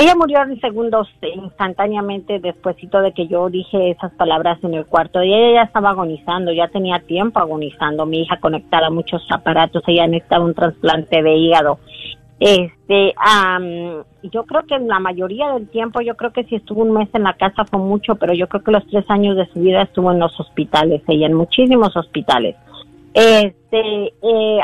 [0.00, 5.24] Ella murió en segundos instantáneamente despuésito de que yo dije esas palabras en el cuarto
[5.24, 9.82] y ella ya estaba agonizando, ya tenía tiempo agonizando, mi hija conectada a muchos aparatos,
[9.88, 11.80] ella necesitaba un trasplante de hígado.
[12.38, 13.12] Este,
[14.22, 17.24] yo creo que la mayoría del tiempo, yo creo que si estuvo un mes en
[17.24, 20.12] la casa fue mucho, pero yo creo que los tres años de su vida estuvo
[20.12, 22.54] en los hospitales, ella en muchísimos hospitales.
[23.14, 24.60] Este, eh,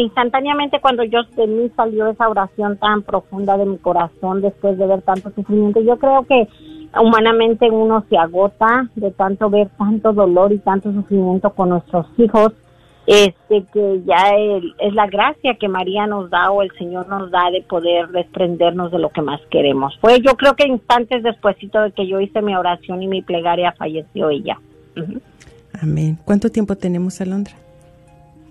[0.00, 4.86] instantáneamente cuando yo de mí salió esa oración tan profunda de mi corazón después de
[4.86, 6.48] ver tanto sufrimiento, yo creo que
[7.00, 12.52] humanamente uno se agota de tanto ver tanto dolor y tanto sufrimiento con nuestros hijos,
[13.06, 14.30] este que ya
[14.80, 18.90] es la gracia que María nos da o el Señor nos da de poder desprendernos
[18.90, 19.96] de lo que más queremos.
[20.00, 23.72] Fue yo creo que instantes despuésito de que yo hice mi oración y mi plegaria
[23.72, 24.58] falleció ella.
[25.80, 26.18] Amén.
[26.24, 27.52] ¿Cuánto tiempo tenemos, Alondra?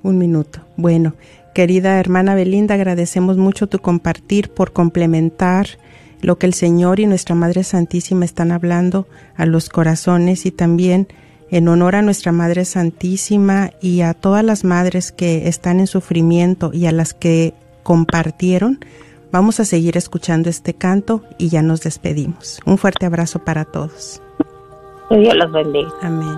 [0.05, 0.59] Un minuto.
[0.77, 1.15] Bueno,
[1.55, 5.65] querida hermana Belinda, agradecemos mucho tu compartir por complementar
[6.21, 11.07] lo que el Señor y nuestra Madre Santísima están hablando a los corazones y también
[11.49, 16.69] en honor a nuestra Madre Santísima y a todas las madres que están en sufrimiento
[16.71, 18.79] y a las que compartieron,
[19.31, 22.59] vamos a seguir escuchando este canto y ya nos despedimos.
[22.67, 24.21] Un fuerte abrazo para todos.
[25.09, 25.89] Que Dios los bendiga.
[26.03, 26.37] Amén.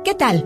[0.04, 0.38] ¿Qué tal?